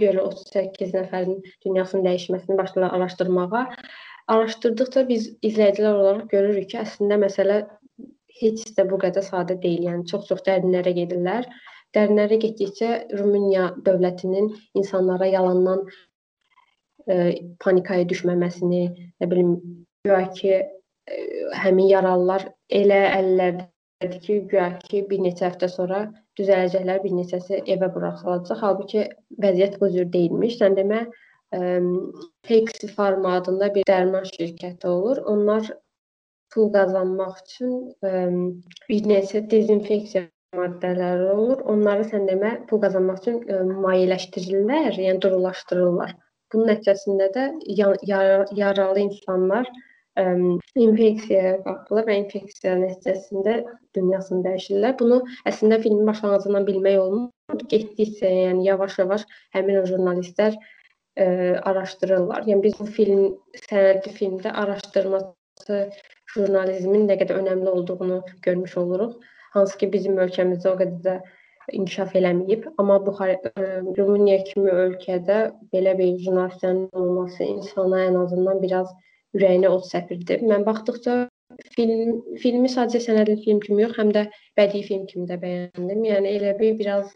görə 0.03 0.21
38 0.29 0.93
nəfərin 0.95 1.41
dünyasının 1.65 2.05
dəyişməsini 2.05 2.57
başlayırlar 2.57 2.99
araşdırmağa. 2.99 3.65
Araşdırdıqca 4.35 5.07
biz 5.09 5.27
izləyicilər 5.49 5.99
olaraq 5.99 6.29
görürük 6.29 6.69
ki, 6.71 6.79
əslində 6.85 7.19
məsələ 7.21 7.59
heç 8.41 8.65
də 8.77 8.89
bu 8.89 8.97
qədər 9.01 9.25
sadə 9.25 9.57
deyil. 9.61 9.85
Yəni 9.89 10.07
çox-çox 10.11 10.41
dərinlərə 10.47 10.95
gedirlər. 10.97 11.45
Dərinlərə 11.95 12.39
getdikcə 12.41 12.89
Rumıniya 13.19 13.69
dövlətinin 13.85 14.49
insanlara 14.81 15.29
yalandan 15.33 15.85
panikaya 17.61 18.07
düşməməsini, 18.09 18.83
nə 19.21 19.29
bilim, 19.31 19.55
güya 20.07 20.23
ki 20.37 20.51
ə, 20.55 20.65
həmin 21.61 21.89
yaralılar 21.91 22.47
elə 22.73 23.01
əllərdədir 23.19 24.21
ki, 24.25 24.39
güya 24.51 24.71
ki 24.85 25.05
bir 25.09 25.21
neçə 25.25 25.49
həftə 25.49 25.69
sonra 25.69 26.07
düzələcəklər, 26.39 27.03
bir 27.03 27.15
neçəsi 27.19 27.61
evə 27.75 27.91
buraxılacaq. 27.93 28.59
Halbuki 28.61 29.07
vəziyyət 29.41 29.79
bu 29.81 29.91
cür 29.93 30.11
deyilmiş. 30.17 30.59
Sən 30.61 30.77
demə 30.79 31.05
Hex 32.47 32.95
Pharma 32.95 33.37
adında 33.39 33.69
bir 33.75 33.85
dərman 33.87 34.25
şirkəti 34.27 34.87
olur. 34.87 35.21
Onlar 35.31 35.69
pul 36.53 36.71
qazanmaq 36.73 37.37
üçün 37.45 37.75
ə, 38.03 38.25
bir 38.89 39.07
neçə 39.11 39.43
dezinfeksiya 39.51 40.25
maddələri 40.57 41.29
olur. 41.31 41.63
Onları 41.71 42.09
sən 42.11 42.27
demə 42.29 42.51
pul 42.69 42.81
qazanmaq 42.83 43.21
üçün 43.21 43.39
ə, 43.45 43.61
mayeləşdirirlər, 43.85 44.99
yəni 45.05 45.21
durulaşdırırlar. 45.23 46.15
Bunun 46.55 46.71
nəticəsində 46.71 47.27
də 47.35 47.49
yar 47.75 48.47
yaralı 48.55 49.01
insanlar 49.03 49.67
ə, 50.15 50.23
infeksiyaya 50.79 51.57
qapılır 51.65 52.07
və 52.07 52.15
infeksiya 52.21 52.77
nəticəsində 52.79 53.57
dünyasını 53.97 54.45
dəyişirlər. 54.45 54.95
Bunu 55.01 55.19
əslində 55.51 55.81
filmin 55.83 56.07
başlanğıcından 56.07 56.67
bilmək 56.69 56.97
olmur. 57.01 57.29
Getdikcə, 57.73 58.31
yəni 58.47 58.63
yavaş-yavaş 58.69 59.27
həmin 59.57 59.81
o 59.81 59.85
jurnalistlər 59.89 60.55
ə, 60.55 61.27
araşdırırlar. 61.71 62.47
Yəni 62.47 62.63
biz 62.63 62.79
bu 62.79 62.87
film 62.97 63.25
sənədli 63.67 64.15
filmdə 64.15 64.55
araşdırması 64.63 65.81
jurnalizmin 66.35 67.09
nə 67.09 67.19
qədər 67.19 67.43
önəmli 67.43 67.75
olduğunu 67.75 68.21
görmüş 68.47 68.77
oluruq. 68.81 69.19
Hansı 69.55 69.83
ki 69.83 69.91
bizim 69.91 70.23
ölkəmizdə 70.23 70.71
o 70.71 70.79
qədər 70.79 71.03
də 71.03 71.19
inkişaf 71.73 72.15
eləməyib. 72.15 72.67
Amma 72.77 72.99
bu 73.05 73.13
Rumıniya 73.97 74.43
kimi 74.49 74.71
ölkədə 74.71 75.39
belə 75.73 75.97
bir 75.97 76.17
jurnalistlərin 76.25 76.89
olması 76.93 77.43
insana 77.43 78.05
ən 78.09 78.19
azından 78.23 78.61
biraz 78.61 78.91
ürəyinə 79.35 79.69
od 79.69 79.85
səpirdi. 79.87 80.39
Mən 80.45 80.65
baxdıqca 80.67 81.17
film 81.75 82.21
filmi 82.41 82.71
sadəcə 82.71 83.01
sənədli 83.07 83.37
film 83.43 83.61
kimi 83.63 83.83
yox, 83.83 83.95
həm 83.99 84.11
də 84.15 84.25
bədii 84.59 84.83
film 84.87 85.05
kimi 85.11 85.27
də 85.29 85.39
bəyəndim. 85.41 86.03
Yəni 86.09 86.35
elə 86.39 86.55
bir 86.59 86.77
biraz 86.79 87.13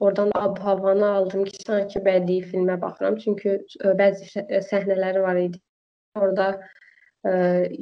oradan 0.00 0.30
ab-havanı 0.34 1.06
aldım 1.06 1.44
ki, 1.48 1.58
sanki 1.66 2.02
bədii 2.04 2.44
filmə 2.50 2.80
baxıram. 2.80 3.18
Çünki 3.22 3.58
bəzi 4.00 4.46
səhnələri 4.70 5.22
var 5.22 5.40
idi. 5.40 5.60
Orada 6.18 6.48
ə, 7.26 7.32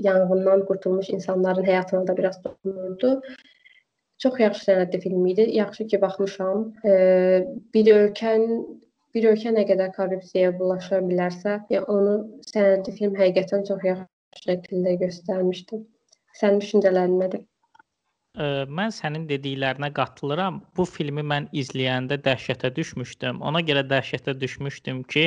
yanğından 0.07 0.66
qurtulmuş 0.68 1.11
insanların 1.16 1.66
həyatına 1.68 2.07
da 2.07 2.16
biraz 2.16 2.42
toxunurdu. 2.42 3.20
Çox 4.23 4.39
yaxşı 4.41 4.69
sənədli 4.71 5.01
film 5.03 5.27
idi. 5.27 5.49
Yaxşı 5.59 5.87
ki, 5.91 6.01
baxmışam. 6.03 6.67
E, 6.87 6.93
bir 7.75 7.93
ölkən 7.97 8.47
bir 9.15 9.29
ölkə 9.33 9.53
nə 9.53 9.65
qədər 9.69 9.93
korrupsiyaya 9.97 10.53
bulaşa 10.59 11.01
bilərsə, 11.05 11.59
yəni 11.73 11.89
onu 11.93 12.13
sənədli 12.49 12.95
film 12.99 13.17
həqiqətən 13.19 13.67
çox 13.69 13.89
yaxşı 13.89 14.47
şəkildə 14.47 14.95
göstərmişdi. 15.03 15.81
Sənin 16.38 16.63
düşüncələrin 16.63 17.19
nədir? 17.21 17.42
Ə, 18.33 18.65
mən 18.79 18.94
sənin 18.96 19.27
dediklərinə 19.29 19.90
qatılıram. 19.96 20.63
Bu 20.77 20.87
filmi 20.88 21.25
mən 21.33 21.51
izləyəndə 21.53 22.17
dəhşətə 22.25 22.73
düşmüşdüm. 22.79 23.42
Ona 23.44 23.61
görə 23.69 23.85
dəhşətə 23.90 24.38
düşmüşdüm 24.40 25.03
ki, 25.13 25.27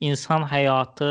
insan 0.00 0.46
həyatı 0.48 1.10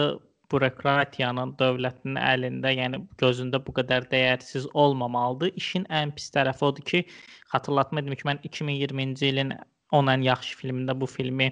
bürokratiyanın, 0.51 1.53
dövlətin 1.59 2.19
əlində, 2.21 2.71
yəni 2.75 3.01
gözündə 3.21 3.59
bu 3.65 3.75
qədər 3.79 4.07
dəyərsiz 4.11 4.69
olmamalıdır. 4.73 5.53
İşin 5.61 5.87
ən 6.01 6.13
pis 6.15 6.31
tərəfi 6.35 6.65
odur 6.69 6.87
ki, 6.91 7.03
xatırlatma 7.53 8.03
edim 8.03 8.15
ki, 8.15 8.27
mən 8.29 8.41
2020-ci 8.49 9.31
ilin 9.33 9.53
10 9.95 10.13
ən 10.15 10.25
yaxşı 10.27 10.57
filmində 10.61 10.95
bu 10.99 11.07
filmi 11.07 11.51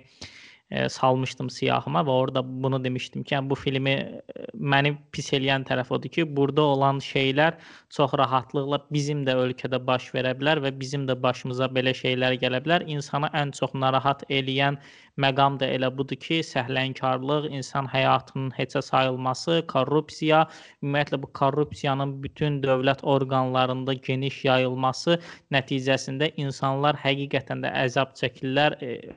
e, 0.72 0.90
salmışdım 0.90 1.50
siyahıma 1.54 2.02
və 2.08 2.14
orada 2.24 2.42
bunu 2.64 2.82
demişdim 2.84 3.24
ki, 3.24 3.36
yəni 3.36 3.50
bu 3.50 3.56
filmi 3.60 3.94
e, 3.96 4.46
məni 4.74 4.96
pis 5.16 5.32
eləyən 5.38 5.68
tərəf 5.68 5.92
odur 5.96 6.12
ki, 6.18 6.26
burada 6.38 6.66
olan 6.74 7.00
şeylər 7.04 7.60
çox 7.98 8.16
rahatlıqla 8.22 8.82
bizim 8.92 9.24
də 9.28 9.38
ölkədə 9.46 9.80
baş 9.88 10.10
verə 10.16 10.34
bilər 10.40 10.64
və 10.66 10.74
bizim 10.80 11.06
də 11.10 11.18
başımıza 11.24 11.70
belə 11.78 11.94
şeylər 11.96 12.40
gələ 12.42 12.64
bilər. 12.66 12.88
İnsanı 12.98 13.32
ən 13.42 13.54
çox 13.60 13.76
narahat 13.86 14.26
eləyən 14.30 14.80
məqam 15.24 15.58
da 15.62 15.68
elə 15.78 15.90
budur 15.98 16.20
ki, 16.26 16.40
səhlənkarlıq, 16.48 17.48
insan 17.58 17.88
həyatının 17.92 18.52
heçə 18.58 18.82
sayılması, 18.86 19.62
korrupsiya, 19.72 20.42
ümumiyyətlə 20.84 21.22
bu 21.24 21.32
korrupsiyanın 21.40 22.16
bütün 22.24 22.60
dövlət 22.66 23.04
orqanlarında 23.16 23.96
geniş 24.10 24.42
yayılması 24.50 25.18
nəticəsində 25.56 26.32
insanlar 26.46 27.00
həqiqətən 27.06 27.64
də 27.66 27.74
əzab 27.86 28.14
çəkirlər, 28.20 28.78
e, 28.84 29.16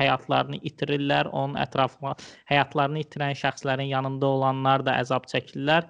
həyatlarını 0.00 0.62
itirirlər, 0.70 1.30
onun 1.32 1.58
ətrafına 1.66 2.16
həyatlarını 2.52 3.04
itirən 3.06 3.38
şəxslərin 3.44 3.90
yanında 3.90 4.34
olanlar 4.38 4.86
da 4.86 4.98
əzab 5.02 5.26
çəkirlər 5.34 5.88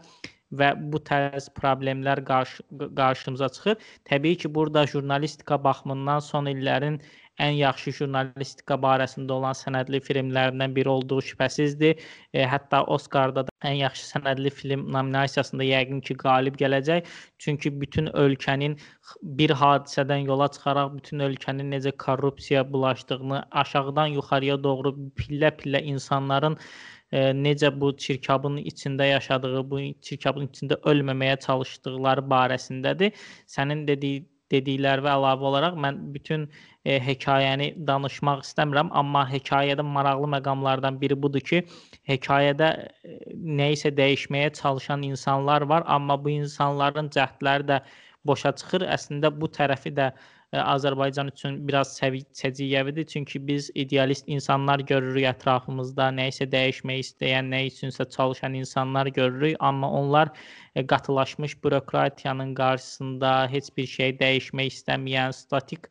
və 0.58 0.72
bu 0.92 0.98
tərz 1.06 1.46
problemlər 1.54 2.22
qarşı, 2.26 2.64
qarşımıza 2.98 3.48
çıxır. 3.56 3.76
Təbii 4.10 4.36
ki, 4.42 4.54
burada 4.54 4.86
jurnalistika 4.86 5.58
baxımından 5.64 6.18
son 6.26 6.50
illərin 6.50 7.00
ən 7.46 7.56
yaxşı 7.58 7.92
jurnalistika 7.98 8.76
barəsində 8.84 9.36
olan 9.36 9.56
sənədli 9.56 10.00
filmlərindən 10.06 10.74
biri 10.76 10.92
olduğu 10.92 11.20
şübhəsizdir. 11.30 12.02
E, 12.34 12.44
hətta 12.52 12.82
Oskarda 12.96 13.46
da 13.48 13.54
ən 13.70 13.78
yaxşı 13.80 14.06
sənədli 14.12 14.52
film 14.60 14.86
nominasiyasında 14.92 15.66
yəqin 15.68 16.04
ki, 16.06 16.16
qalib 16.24 16.60
gələcək. 16.60 17.08
Çünki 17.38 17.72
bütün 17.80 18.12
ölkənin 18.24 18.76
bir 19.40 19.56
hadisədən 19.62 20.28
yola 20.28 20.48
çıxaraq 20.54 20.94
bütün 20.98 21.26
ölkənin 21.28 21.72
necə 21.76 21.92
korrupsiya 22.06 22.64
bulaşdığını 22.72 23.42
aşağıdan 23.64 24.16
yuxarıya 24.18 24.62
doğru 24.64 24.94
pillə-pillə 25.20 25.82
insanların 25.94 26.58
e, 27.12 27.30
necə 27.44 27.72
bu 27.80 27.96
çirkabın 27.96 28.56
içində 28.72 29.08
yaşadığı, 29.10 29.64
bu 29.70 29.80
çirkabın 30.08 30.50
içində 30.50 30.80
ölməməyə 30.92 31.40
çalışdıqları 31.46 32.26
barəsindədir. 32.34 33.16
Sənin 33.56 33.86
dediyi 34.50 34.78
dediklərinə 34.78 35.12
əlavə 35.14 35.46
olaraq 35.50 35.76
mən 35.78 35.98
bütün 36.14 36.46
e, 36.84 36.98
hekayəni 36.98 37.70
danışmaq 37.86 38.42
istəmirəm, 38.44 38.90
amma 38.92 39.24
hekayədə 39.30 39.84
maraqlı 39.86 40.30
məqamlardan 40.36 41.00
biri 41.00 41.16
budur 41.22 41.40
ki, 41.40 41.62
hekayədə 42.08 42.70
e, 43.04 43.16
nə 43.60 43.72
isə 43.76 43.92
dəyişməyə 43.94 44.52
çalışan 44.60 45.02
insanlar 45.02 45.62
var, 45.62 45.84
amma 45.86 46.18
bu 46.24 46.34
insanların 46.40 47.10
cəhdləri 47.16 47.68
də 47.72 47.80
boşa 48.26 48.52
çıxır. 48.60 48.84
Əslində 48.96 49.30
bu 49.40 49.48
tərəfi 49.52 49.92
də 49.96 50.10
Azərbaycan 50.50 51.28
üçün 51.30 51.56
biraz 51.68 51.92
səciyyəvidir. 52.00 53.06
Çünki 53.06 53.40
biz 53.46 53.70
idealist 53.74 54.26
insanlar 54.26 54.82
görürük 54.92 55.28
ətrafımızda, 55.30 56.08
nə 56.16 56.26
isə 56.32 56.48
dəyişmək 56.50 57.04
istəyən, 57.04 57.52
nə 57.54 57.62
üçünsə 57.68 58.08
çalışan 58.16 58.56
insanlar 58.58 59.06
görürük, 59.18 59.56
amma 59.60 59.90
onlar 60.00 60.32
e, 60.74 60.86
qatılaşmış 60.86 61.64
bürokratiyanın 61.64 62.54
qarşısında 62.54 63.34
heç 63.52 63.70
bir 63.76 63.86
şey 63.86 64.16
dəyişmək 64.24 64.74
istəməyən, 64.74 65.36
statik 65.38 65.86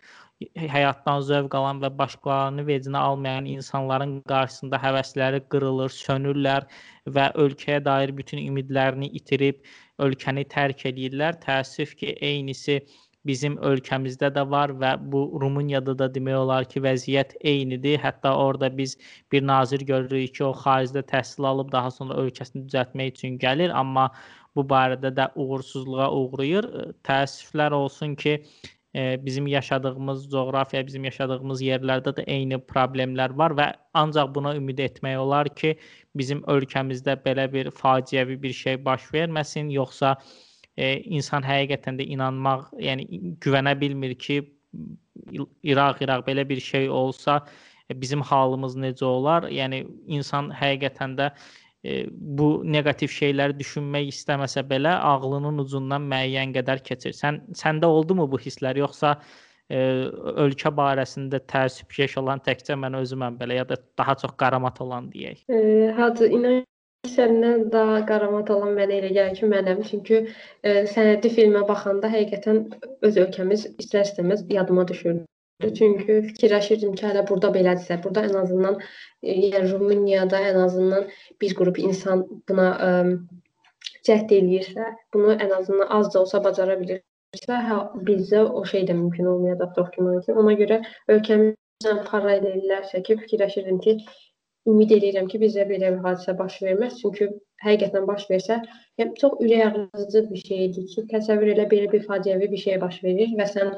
həyatdan 0.75 1.23
zövq 1.27 1.55
alan 1.59 1.79
və 1.83 1.89
başqalarını 2.01 2.63
vecinə 2.67 2.99
almayan 2.99 3.47
insanların 3.53 4.21
qarşısında 4.27 4.79
həvəsləri 4.83 5.41
qırılır, 5.51 5.91
sönürlər 5.95 6.67
və 7.07 7.31
ölkəyə 7.43 7.83
dair 7.85 8.15
bütün 8.17 8.43
ümidlərini 8.43 9.11
itirib 9.19 9.63
ölkəni 10.05 10.45
tərk 10.53 10.85
edirlər. 10.89 11.37
Təəssüf 11.43 11.95
ki, 11.99 12.15
eynisi 12.25 12.79
bizim 13.27 13.57
ölkəmizdə 13.67 14.29
də 14.35 14.45
var 14.49 14.71
və 14.81 14.93
bu 15.11 15.25
Rumuniyada 15.41 15.95
da 15.99 16.07
demək 16.15 16.37
olar 16.39 16.67
ki, 16.71 16.81
vəziyyət 16.85 17.35
eynidir. 17.51 17.99
Hətta 18.03 18.33
orada 18.45 18.71
biz 18.77 18.97
bir 19.31 19.45
nazir 19.45 19.83
görürük 19.91 20.35
ki, 20.37 20.43
o 20.47 20.53
xaricdə 20.63 21.03
təhsil 21.11 21.47
alıb 21.51 21.71
daha 21.75 21.91
sonra 21.91 22.19
ölkəsini 22.23 22.65
düzəltmək 22.67 23.15
üçün 23.15 23.37
gəlir, 23.43 23.75
amma 23.75 24.09
bu 24.55 24.65
barədə 24.73 25.11
də 25.15 25.29
uğursuzluğa 25.35 26.09
uğrayır. 26.21 26.69
Təəssüflər 27.07 27.75
olsun 27.75 28.15
ki, 28.15 28.39
bizim 28.95 29.47
yaşadığımız 29.47 30.29
coğrafiya, 30.31 30.87
bizim 30.87 31.03
yaşadığımız 31.03 31.61
yerlərdə 31.61 32.13
də 32.17 32.23
eyni 32.25 32.57
problemlər 32.57 33.35
var 33.37 33.53
və 33.53 33.67
ancaq 33.93 34.33
buna 34.35 34.55
ümid 34.57 34.79
etmək 34.81 35.17
olar 35.21 35.49
ki, 35.55 35.75
bizim 36.17 36.41
ölkəmizdə 36.49 37.19
belə 37.25 37.45
bir 37.53 37.69
faciəvi 37.69 38.41
bir 38.41 38.53
şey 38.53 38.79
baş 38.85 39.11
verməsin, 39.13 39.69
yoxsa 39.69 40.15
insan 40.77 41.43
həqiqətən 41.43 41.99
də 41.99 42.07
inanmaq, 42.15 42.69
yəni 42.81 43.35
güvənə 43.45 43.75
bilmir 43.79 44.15
ki, 44.15 44.41
İraq, 45.63 46.01
İraq 46.01 46.25
belə 46.25 46.49
bir 46.49 46.59
şey 46.59 46.89
olsa 46.89 47.45
bizim 47.89 48.21
halımız 48.21 48.75
necə 48.77 49.05
olar? 49.05 49.49
Yəni 49.49 49.85
insan 50.07 50.49
həqiqətən 50.53 51.17
də 51.17 51.31
e, 51.83 52.05
bu 52.11 52.49
neqativ 52.63 53.11
şeyləri 53.15 53.57
düşünmək 53.59 54.09
istəməsə 54.13 54.65
belə 54.71 54.95
ağlının 55.11 55.61
ucundan 55.65 56.07
müəyyən 56.13 56.55
qədər 56.57 56.83
keçir. 56.85 57.15
Sən 57.17 57.43
səndə 57.61 57.91
oldumu 57.99 58.27
bu 58.31 58.39
hisslər 58.39 58.79
yoxsa 58.81 59.15
e, 59.69 59.79
ölkə 60.45 60.73
barəsində 60.81 61.41
təəssübkeş 61.53 62.17
olan 62.23 62.43
təkcə 62.47 62.79
mən 62.79 62.99
özüməm 63.03 63.39
belə 63.41 63.61
ya 63.61 63.69
da 63.69 63.79
daha 63.97 64.17
çox 64.23 64.35
qaramat 64.43 64.81
olan 64.85 65.11
deyək. 65.13 65.45
E, 65.49 65.93
hacı 65.99 66.33
inan 66.39 66.61
Səndən 67.07 67.61
daha 67.73 67.99
qaramat 68.07 68.49
olan 68.53 68.73
mənə 68.77 68.97
elə 68.97 69.09
gəlir 69.17 69.35
ki, 69.37 69.47
mənəm. 69.53 69.83
Çünki 69.89 70.17
e, 70.19 70.73
sənədli 70.93 71.29
filmə 71.37 71.61
baxanda 71.69 72.09
həqiqətən 72.11 72.59
öz 73.07 73.19
ölkəmiz 73.23 73.63
istər-istəməz 73.83 74.43
yadıma 74.55 74.83
düşürdü. 74.89 75.23
Çünki 75.59 76.21
fikirləşirdim 76.29 76.93
ki, 76.95 77.03
hələ 77.09 77.25
burada 77.27 77.49
belədirsə, 77.51 77.97
burada 78.03 78.21
ən 78.29 78.35
azından 78.41 78.77
e, 78.79 79.33
yəni 79.33 79.71
Rumuniyada 79.73 80.39
ən 80.51 80.59
azından 80.63 81.09
bir 81.43 81.55
qrup 81.57 81.81
insan 81.83 82.23
buna 82.47 82.67
ə, 82.85 82.91
e, 83.09 83.41
cəhd 84.07 84.31
eləyirsə, 84.37 84.87
bunu 85.13 85.35
ən 85.35 85.51
azından 85.57 85.91
az 85.97 86.13
da 86.13 86.21
olsa 86.21 86.41
bacara 86.45 86.79
bilirsə, 86.79 87.59
hə, 87.67 87.81
bizdə 88.07 88.45
o 88.45 88.63
şey 88.71 88.87
də 88.87 88.95
mümkün 89.01 89.27
olmayacaq 89.33 89.91
güman 89.97 90.23
ki. 90.23 90.37
Ona 90.43 90.55
görə 90.63 90.79
ölkəmizlə 91.17 91.95
paralel 92.07 92.47
eləyirlərsə 92.53 93.03
ki, 93.03 93.19
fikirləşirdim 93.25 93.83
ki, 93.83 93.99
ümid 94.71 94.95
edirəm 94.95 95.27
ki, 95.27 95.43
bizdə 95.43 95.67
belə 95.67 95.91
bir 95.97 96.03
hadisə 96.07 96.39
baş 96.39 96.61
verməz. 96.63 97.01
Çünki 97.03 97.33
həqiqətən 97.67 98.07
baş 98.07 98.29
versə, 98.31 98.61
yəni 99.01 99.19
çox 99.19 99.41
ürək 99.43 99.67
ağrıcı 99.67 100.27
bir 100.31 100.49
şeydir 100.51 100.91
ki, 100.93 101.09
təsəvvür 101.15 101.57
elə 101.57 101.67
belə 101.73 101.91
bir 101.91 102.07
faciəvi 102.07 102.47
bir 102.55 102.67
şey 102.69 102.79
baş 102.85 103.03
verir 103.03 103.35
və 103.35 103.55
sən 103.57 103.75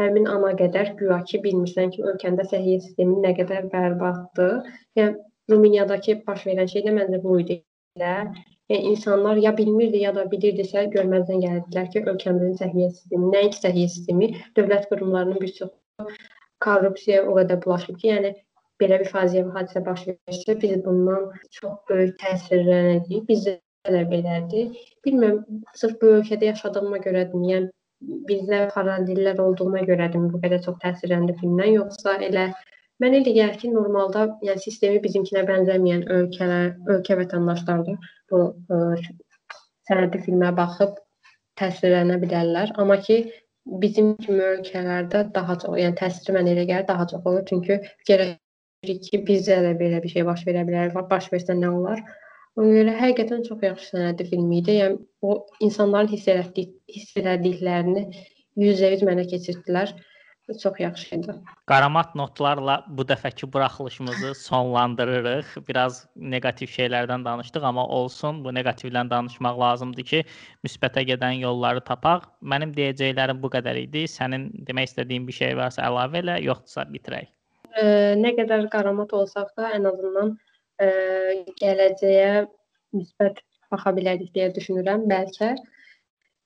həmin 0.00 0.26
ana 0.30 0.54
qədər 0.58 0.94
güya 0.98 1.20
ki, 1.28 1.40
bilmirsən 1.44 1.92
ki, 1.94 2.02
ölkəndə 2.10 2.46
səhiyyə 2.50 2.80
sistemi 2.86 3.20
nə 3.24 3.34
qədər 3.38 3.68
bərbaddır. 3.74 4.72
Yəni 4.98 5.16
Rumuniyadakı 5.52 6.20
baş 6.26 6.46
verən 6.48 6.70
şey 6.72 6.86
də 6.86 6.94
məncə 6.98 7.20
bu 7.22 7.38
idi. 7.42 7.60
Yəni 8.00 8.78
insanlar 8.90 9.36
ya 9.36 9.52
bilmirdi, 9.56 10.00
ya 10.06 10.14
da 10.16 10.24
bilirdisə 10.30 10.86
görməzdən 10.94 11.42
gəlirdilər 11.44 11.90
ki, 11.92 12.04
ölkəmizin 12.12 12.56
səhiyyə 12.62 12.88
sistemi, 12.94 13.28
nəinki 13.34 13.60
səhiyyə 13.60 13.90
sistemi, 13.96 14.30
dövlət 14.56 14.88
qurumlarının 14.92 15.42
bir 15.42 15.52
çoxu 15.58 16.08
korrupsiyaya 16.64 17.26
o 17.28 17.36
qədər 17.38 17.60
bulaşıb 17.66 18.00
ki, 18.00 18.08
yəni 18.08 18.32
belə 18.82 18.98
bir 19.02 19.12
faciəvi 19.12 19.52
hadisə 19.58 19.84
baş 19.84 20.06
versə, 20.08 20.56
biz 20.62 20.80
bundan 20.86 21.28
çox 21.58 21.76
böyük 21.90 22.16
təsirlənəcəyik. 22.24 23.28
Bizdə 23.28 23.58
də 23.94 24.02
belədir. 24.10 24.84
Bilmirəm, 25.04 25.42
sırf 25.76 26.00
bu 26.00 26.14
ölkədə 26.18 26.50
yaşadığıma 26.54 27.02
görədir, 27.04 27.44
yəni 27.52 27.70
bizdə 28.28 28.66
paralellər 28.74 29.40
olduğuna 29.46 29.82
görədir 29.88 30.30
bu 30.32 30.40
qədər 30.44 30.62
çox 30.66 30.78
təsirləndi 30.84 31.36
filmdən, 31.40 31.74
yoxsa 31.80 32.18
elə 32.28 32.48
Mənə 33.02 33.18
elə 33.20 33.32
gəlir 33.34 33.56
ki, 33.58 33.68
normalda, 33.74 34.20
yəni 34.46 34.62
sistemi 34.62 35.00
bizimkinə 35.02 35.40
bənzəməyən 35.48 36.04
ölkələr, 36.14 36.68
ölkə 36.94 37.16
vətəndaşları 37.18 37.94
bu 38.30 38.42
ə, 38.70 38.76
sənədli 39.88 40.20
filmə 40.26 40.52
baxıb 40.54 40.94
təsirlənə 41.58 42.20
bilərlər. 42.22 42.70
Amma 42.78 43.00
ki, 43.02 43.16
bizim 43.82 44.12
kimi 44.22 44.44
ölkələrdə 44.52 45.24
daha 45.34 45.58
çox, 45.64 45.74
yəni 45.82 45.98
təsiri 45.98 46.36
mənə 46.36 46.54
elə 46.54 46.68
gəlir 46.70 46.86
daha 46.92 47.08
çox 47.10 47.26
olur. 47.26 47.42
Çünki 47.50 47.80
gərək 48.08 48.36
ki, 49.08 49.22
bizdə 49.26 49.58
də 49.66 49.74
belə 49.80 49.98
bir 50.04 50.14
şey 50.14 50.26
baş 50.30 50.46
verə 50.46 50.62
bilər. 50.68 50.94
Baş 51.10 51.32
versə 51.34 51.58
nə 51.58 51.74
olar? 51.74 52.04
Ona 52.60 52.70
görə 52.70 52.94
həqiqətən 53.00 53.44
çox 53.48 53.62
yaxşı 53.66 53.86
sənədli 53.96 54.28
film 54.30 54.50
idi. 54.54 54.78
Yəni 54.78 54.98
o 55.26 55.38
insanların 55.66 56.10
hiss 56.12 56.28
etdik, 56.30 56.74
hiss 56.94 57.16
etdiklərini 57.18 58.04
100% 58.60 59.06
mənə 59.08 59.24
keçirdilər. 59.30 59.94
çox 60.62 60.80
yaxşı 60.80 61.16
idi. 61.16 61.34
Qaramat 61.66 62.14
notlarla 62.14 62.74
bu 62.88 63.02
dəfəki 63.02 63.52
buraxılışımızı 63.52 64.34
sonlandırırıq. 64.34 65.46
Biraz 65.68 66.06
neqativ 66.16 66.68
şeylərdən 66.68 67.24
danışdıq, 67.24 67.64
amma 67.64 67.86
olsun, 67.86 68.44
bu 68.44 68.52
neqativdən 68.52 69.10
danışmaq 69.10 69.60
lazımdır 69.60 70.04
ki, 70.10 70.22
müsbətə 70.66 71.06
gedən 71.10 71.40
yolları 71.40 71.80
tapaq. 71.80 72.28
Mənim 72.42 72.76
deyəcəklərim 72.76 73.40
bu 73.42 73.50
qədər 73.56 73.80
idi. 73.86 74.04
Sənin 74.04 74.50
demək 74.68 74.92
istədiyin 74.92 75.26
bir 75.26 75.38
şey 75.40 75.56
varsa 75.56 75.88
əlavə 75.88 76.20
elə, 76.20 76.36
yoxdursa 76.44 76.86
bitirək. 76.92 77.32
E, 77.72 77.84
nə 78.20 78.36
qədər 78.36 78.68
qaramat 78.76 79.16
olsaq 79.16 79.56
da, 79.56 79.72
ən 79.78 79.88
azından 79.88 80.36
e, 80.82 80.88
gələcəyə 81.60 82.32
müsbət 82.96 83.40
baxa 83.72 83.94
bilərik 83.96 84.34
deyə 84.34 84.52
düşünürəm. 84.54 85.08
Bəlkə 85.10 85.54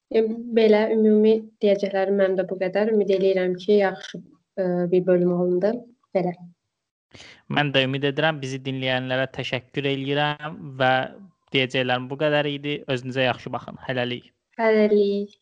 Belə 0.08 0.86
ümumi 0.94 1.34
deyəcəklərim 1.60 2.16
mənim 2.16 2.36
də 2.38 2.44
bu 2.48 2.56
qədər. 2.62 2.94
Ümid 2.94 3.10
eləyirəm 3.12 3.56
ki, 3.60 3.74
yaxşı 3.82 4.20
ə, 4.20 4.64
bir 4.92 5.02
bölüm 5.04 5.34
olundu. 5.34 5.74
Belə. 6.16 6.32
Mən 7.52 7.72
də 7.74 7.82
ümid 7.84 8.06
edirəm 8.08 8.40
bizi 8.40 8.60
dinləyənlərə 8.64 9.26
təşəkkür 9.36 9.90
eləyirəm 9.92 10.56
və 10.80 10.92
deyəcəklərim 11.52 12.08
bu 12.08 12.16
qədər 12.24 12.48
idi. 12.48 12.78
Özünüzə 12.88 13.28
yaxşı 13.28 13.52
baxın. 13.52 13.76
Hələlik. 13.84 14.32
Hələlik. 14.56 15.36